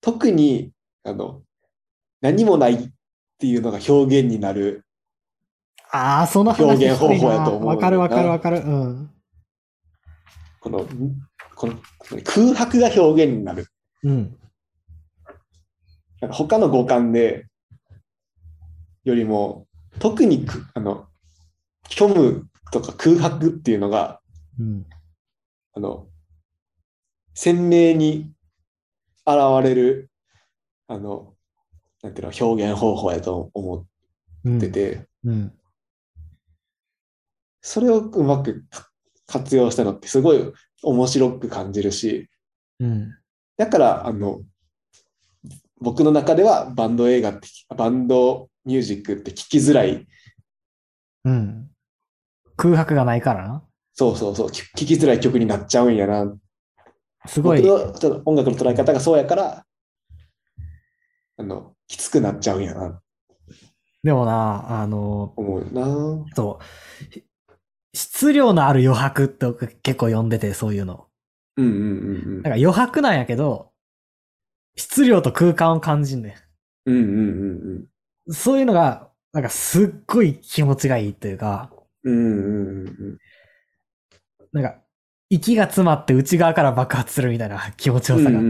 [0.00, 0.72] 特に、
[1.04, 1.42] あの、
[2.20, 2.90] 何もないっ
[3.38, 4.85] ていうのが表現になる。
[5.96, 8.58] ああ、その話表現方法やと思うわかるわかるなわかる。
[8.58, 9.10] うん。
[10.60, 10.86] この、
[11.54, 11.78] この
[12.24, 13.66] 空白が表現になる。
[14.02, 14.36] うん。
[16.20, 17.46] なんか他の五感で、
[19.04, 19.66] よりも、
[19.98, 21.06] 特にく、あの、
[21.88, 24.20] 虚無とか空白っていうのが、
[24.58, 24.86] うん。
[25.72, 26.08] あの、
[27.34, 28.32] 鮮明に
[29.26, 30.10] 現れる、
[30.88, 31.34] あの、
[32.02, 33.86] なんていうの、表現方法やと思
[34.44, 35.52] うんってて、うん。
[37.66, 38.88] それをうまくか
[39.26, 40.52] 活用したのってすごい
[40.84, 42.30] 面白く感じるし、
[42.78, 43.10] うん。
[43.56, 44.42] だから、あの、
[45.80, 50.06] 僕の中ではバンド映画って、バンドミュージックって聞きづらい。
[51.24, 51.68] うん。
[52.56, 53.64] 空白がないからな。
[53.94, 56.36] そうそうそう、聞聞きづらい曲になっちゃうんやな。
[57.26, 57.62] すごい。
[57.62, 59.66] 僕のちょっと音楽の捉え方がそうやから、
[61.36, 63.02] あの、きつくなっちゃうんやな、
[64.04, 65.82] でもな、あの思うよな。
[65.82, 66.64] ー、そう。
[67.96, 71.06] ひ質量のある余白って僕結構読んでて、そういうの。
[71.56, 73.72] うんうんうんなんか余白なんやけど、
[74.76, 76.36] 質量と空間を感じんね
[76.84, 76.96] うん。
[76.96, 78.34] うんうんうんん。
[78.34, 81.70] そういうのが、なんかすっごい気持ちがいいっていうか、
[82.04, 82.14] うん。
[82.14, 83.18] うんうんうんうん。
[84.52, 84.82] なんか、
[85.30, 88.48] 息が詰まって内側から爆発するみたいな 気持ちよさがあって。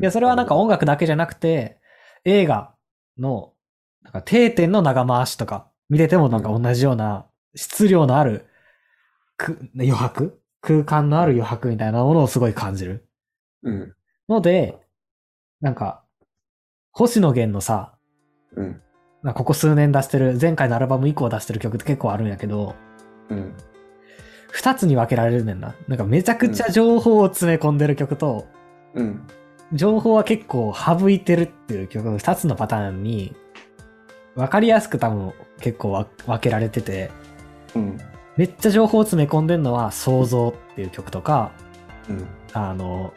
[0.00, 1.78] いや、それはなんか音楽だけじゃなくて、
[2.24, 2.74] 映画
[3.16, 3.54] の、
[4.02, 8.46] なんか定点の長回しとか、見ててもなんか同じような質量のある
[9.36, 10.40] く余白？
[10.60, 13.08] 空間のある余白みたいなものをすごい感じる。
[13.62, 13.94] うん
[14.28, 14.78] ので、
[15.60, 16.04] なんか、
[16.90, 17.94] 星野源のさ、
[18.54, 18.82] うん
[19.34, 22.74] ここ数年出してる、前回のアルバム以降出してる曲って結構あるんやけど、
[23.30, 23.54] うん
[24.50, 25.74] 二つに分けられるねんな。
[25.88, 28.46] なんかめちゃくちゃ情報を詰め込んでる曲と、
[28.94, 29.26] うん。
[29.72, 33.34] 情報は結構省いてるっていう曲の二つのパターンに、
[34.34, 37.10] 分かりやすく多分結構わ分けられてて、
[37.78, 37.98] うん。
[38.36, 41.52] めっちゃ情報を詰め込んでんのは想像っていう曲とか、
[42.08, 42.26] うん。
[42.52, 43.12] あの、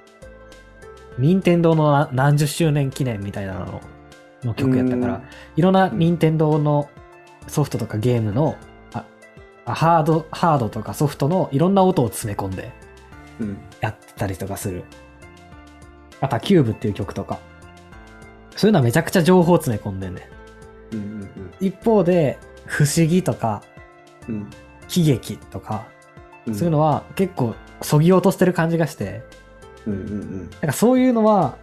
[1.18, 3.82] 任天堂のな何十周年記念みたいなの
[4.44, 5.22] の曲やったからうん、
[5.56, 6.90] いろんな任天堂の
[7.48, 8.56] ソフトとかゲームの、
[8.94, 9.06] あ
[9.66, 12.72] あハード、ハードとかソフトのいろんな音を詰め込んで
[13.40, 13.58] うん。
[13.82, 14.84] やってたりとかする。
[16.22, 17.40] あとはキューブっていう曲とか。
[18.56, 20.28] そういうのはめちゃくちゃ情報を詰め込んでんね
[20.92, 20.96] ん。
[20.96, 21.30] うん。
[21.60, 23.71] 一方で、不思議とか、うん。
[24.88, 25.88] 喜劇とか、
[26.46, 26.56] うん。
[26.56, 29.24] そういうのは結構そぎ落としてる感じがして、
[29.86, 29.94] うん。
[29.94, 30.50] うん。
[30.50, 31.58] なんかそういうのは、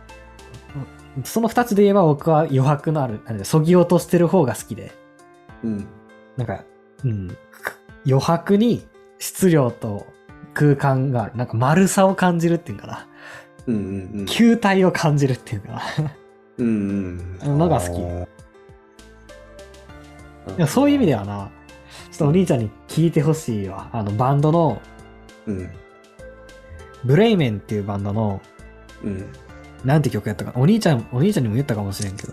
[0.74, 4.92] うんその二つで言えば僕は余白のある、なんでそぎ落としてる方が好きで、
[5.64, 5.86] うん。
[6.36, 6.64] なんか、
[7.04, 8.86] うん、く余白に
[9.18, 10.06] 質量と
[10.54, 11.36] 空間がある。
[11.36, 13.08] なんか丸さを感じるっていうかな。
[13.66, 13.74] うん。
[13.74, 14.26] うん。
[14.26, 15.82] 球体を感じるっていうかな。
[16.58, 17.38] うん。
[17.44, 17.58] うん。
[17.58, 18.26] のが好
[20.56, 21.50] きそういう意味ではな、
[22.18, 23.88] ちょっとお兄ちゃんに聞いてほしいわ。
[23.92, 24.82] あの、バンドの、
[25.46, 25.70] うん。
[27.04, 28.42] ブレイメンっていうバンドの、
[29.04, 29.32] うん。
[29.84, 30.60] なんて曲やったかな。
[30.60, 32.32] お兄ちゃん、お兄ちゃんにも言ったかもしれんけど。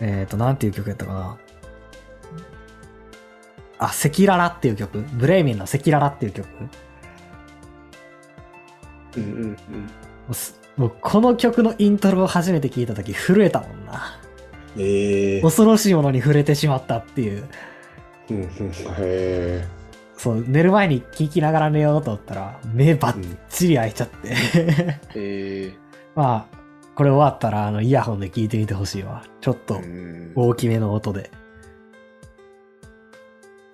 [0.00, 1.38] えっ、ー、と、なんていう曲やったかな。
[3.78, 4.98] あ、赤裸々っていう曲。
[4.98, 6.48] ブレイメンの赤裸々っていう曲。
[6.48, 6.68] も
[9.16, 9.22] うん。
[9.22, 9.56] うん。
[10.28, 14.18] うすもうこの曲のイントロを初めて聞いた時震えたもんな。
[14.76, 15.40] ええ。
[15.40, 17.48] 恐ろしいものに触れてしまったっていう。
[18.34, 18.42] うん。
[18.42, 18.72] うん。
[18.72, 19.82] へえ。
[20.16, 24.28] そう、寝る前に聴きながら寝ようと思ったら、目バッチリ開いちゃって。
[24.28, 24.36] へ
[25.14, 25.72] え。
[26.14, 26.56] まあ、
[26.94, 29.24] これ終わったら、あの、イヤホンで聞いてみてほしいわ。
[29.40, 31.30] ちょっとうん大きめの音で。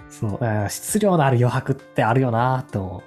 [0.08, 3.02] そう、質量のある余白ってあるよなって思